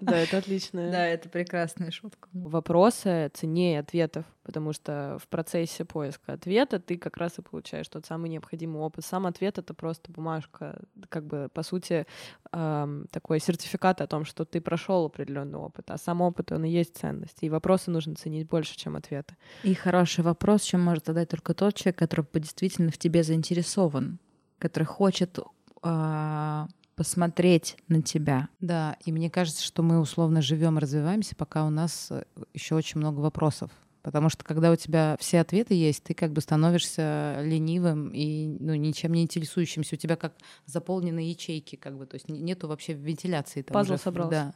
Да, 0.00 0.18
это 0.18 0.38
отлично. 0.38 0.90
Да, 0.90 1.06
это 1.06 1.28
прекрасная 1.28 1.90
шутка. 1.90 2.28
Вопросы 2.32 3.30
ценнее 3.34 3.80
ответов, 3.80 4.24
потому 4.42 4.72
что 4.72 5.18
в 5.20 5.28
процессе 5.28 5.84
поиска 5.84 6.34
ответа 6.34 6.78
ты 6.78 6.98
как 6.98 7.16
раз 7.16 7.38
и 7.38 7.42
получаешь 7.42 7.88
тот 7.88 8.04
самый 8.06 8.28
необходимый 8.28 8.80
опыт. 8.80 9.04
Сам 9.04 9.26
ответ— 9.26 9.58
это 9.58 9.72
просто 9.72 10.12
бумажка, 10.12 10.80
как 11.08 11.26
бы, 11.26 11.48
по 11.52 11.62
сути, 11.62 12.06
такой 12.50 13.40
сертификат 13.40 14.00
о 14.00 14.06
том, 14.06 14.24
что 14.24 14.44
ты 14.44 14.60
прошел 14.60 15.06
определенный 15.06 15.58
опыт, 15.58 15.90
а 15.90 15.98
сам 15.98 16.20
опыт, 16.20 16.52
он 16.52 16.64
и 16.64 16.70
есть 16.70 16.96
ценность. 16.96 17.38
И 17.40 17.50
вопросы 17.50 17.90
нужно 17.90 18.14
ценить 18.14 18.48
больше, 18.48 18.76
чем 18.76 18.96
ответы. 18.96 19.36
И 19.62 19.74
хороший 19.74 20.22
вопрос, 20.22 20.62
чем 20.62 20.82
может 20.82 21.06
задать 21.06 21.30
только 21.30 21.54
тот 21.54 21.74
человек, 21.74 21.98
который 21.98 22.26
действительно 22.34 22.90
в 22.90 22.98
тебе 22.98 23.22
заинтересован, 23.22 24.18
который 24.58 24.84
хочет 24.84 25.38
а, 25.82 26.68
посмотреть 27.00 27.78
на 27.88 28.02
тебя. 28.02 28.50
Да, 28.60 28.98
и 29.06 29.10
мне 29.10 29.30
кажется, 29.30 29.64
что 29.64 29.82
мы 29.82 30.00
условно 30.00 30.42
живем 30.42 30.76
развиваемся, 30.76 31.34
пока 31.34 31.64
у 31.64 31.70
нас 31.70 32.08
э, 32.10 32.24
еще 32.52 32.74
очень 32.74 33.00
много 33.00 33.20
вопросов. 33.20 33.70
Потому 34.02 34.28
что 34.28 34.44
когда 34.44 34.70
у 34.70 34.76
тебя 34.76 35.16
все 35.18 35.40
ответы 35.40 35.72
есть, 35.72 36.02
ты 36.02 36.12
как 36.12 36.30
бы 36.34 36.42
становишься 36.42 37.38
ленивым 37.40 38.10
и 38.10 38.48
ну, 38.60 38.74
ничем 38.74 39.14
не 39.14 39.22
интересующимся. 39.22 39.94
У 39.94 39.98
тебя 39.98 40.16
как 40.16 40.34
заполнены 40.66 41.20
ячейки, 41.20 41.76
как 41.76 41.96
бы, 41.96 42.04
то 42.04 42.16
есть 42.16 42.28
нету 42.28 42.68
вообще 42.68 42.92
вентиляции. 42.92 43.62
Там 43.62 43.72
Пазл 43.72 43.94
уже, 43.94 44.02
собрался. 44.02 44.30
Да. 44.30 44.54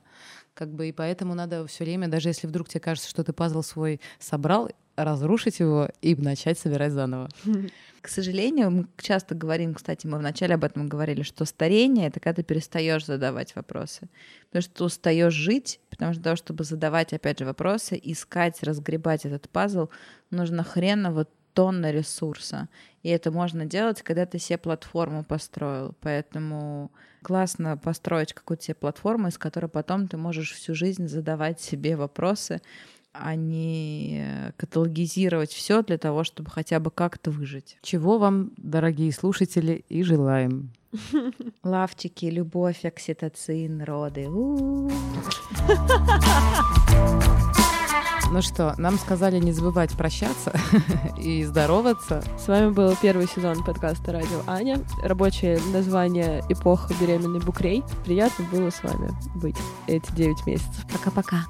Как 0.53 0.71
бы, 0.71 0.91
и 0.91 0.93
поэтому 0.93 1.35
надо 1.35 1.67
все 1.67 1.85
время, 1.85 2.09
даже 2.09 2.29
если 2.29 2.47
вдруг 2.47 2.69
тебе 2.69 2.81
кажется, 2.81 3.09
что 3.09 3.25
ты 3.25 3.33
пазл 3.33 3.63
свой 3.63 4.03
собрал, 4.19 4.69
разрушить 4.97 5.61
его 5.61 5.89
и 6.03 6.15
начать 6.17 6.59
собирать 6.59 6.93
заново. 6.93 7.29
К 8.01 8.09
сожалению, 8.09 8.71
мы 8.71 8.87
часто 8.99 9.35
говорим, 9.35 9.73
кстати, 9.73 10.07
мы 10.07 10.19
вначале 10.19 10.57
об 10.57 10.65
этом 10.65 10.89
говорили, 10.89 11.23
что 11.23 11.47
старение— 11.47 12.07
это 12.09 12.21
когда 12.21 12.35
ты 12.35 12.43
перестаешь 12.43 13.07
задавать 13.07 13.57
вопросы. 13.57 14.09
Потому 14.49 14.63
что 14.63 14.75
ты 14.75 14.85
устаешь 14.85 15.33
жить, 15.33 15.81
потому 15.89 16.13
что 16.13 16.21
для 16.21 16.31
того, 16.31 16.37
чтобы 16.37 16.65
задавать, 16.65 17.15
опять 17.15 17.39
же, 17.39 17.47
вопросы, 17.47 17.99
искать, 18.03 18.63
разгребать 18.63 19.25
этот 19.25 19.49
пазл, 19.49 19.89
нужно 20.31 20.65
хреново 20.65 21.27
тонна 21.55 21.93
ресурса. 21.93 22.69
И 23.03 23.09
это 23.09 23.31
можно 23.31 23.65
делать, 23.65 24.03
когда 24.03 24.27
ты 24.27 24.39
себе 24.39 24.59
платформу 24.59 25.25
построил. 25.25 25.95
Поэтому 26.01 26.91
классно 27.23 27.79
построить 27.79 28.35
какую-то 28.35 28.65
себе 28.65 28.75
платформу, 28.75 29.29
из 29.29 29.39
которой 29.39 29.69
потом 29.69 30.09
ты 30.09 30.17
можешь 30.17 30.53
всю 30.53 30.75
жизнь 30.75 31.09
задавать 31.09 31.61
себе 31.61 31.97
вопросы, 31.97 32.61
а 33.15 33.37
не 33.37 34.53
каталогизировать 34.57 35.53
все 35.53 35.83
для 35.83 35.99
того, 35.99 36.25
чтобы 36.25 36.51
хотя 36.51 36.81
бы 36.81 36.91
как-то 36.91 37.31
выжить. 37.31 37.79
Чего 37.83 38.19
вам, 38.19 38.51
дорогие 38.57 39.13
слушатели, 39.13 39.85
и 39.89 40.03
желаем. 40.03 40.71
Лавчики, 41.63 42.27
любовь, 42.27 42.85
окситоцин, 42.85 43.83
роды. 43.83 44.29
Ну 48.33 48.43
что, 48.43 48.75
нам 48.79 48.99
сказали 48.99 49.39
не 49.39 49.53
забывать 49.53 49.93
прощаться 49.97 50.53
и 51.19 51.45
здороваться. 51.45 52.25
С 52.37 52.49
вами 52.49 52.71
был 52.71 52.97
первый 53.01 53.29
сезон 53.29 53.63
подкаста 53.65 54.11
«Радио 54.13 54.43
Аня». 54.49 54.81
Рабочее 55.05 55.61
название 55.73 56.43
«Эпоха 56.49 56.95
беременной 57.01 57.39
Букрей». 57.39 57.85
Приятно 58.05 58.45
было 58.51 58.71
с 58.71 58.83
вами 58.83 59.11
быть 59.37 59.57
эти 59.87 60.11
9 60.13 60.47
месяцев. 60.47 60.85
Пока-пока. 60.91 61.45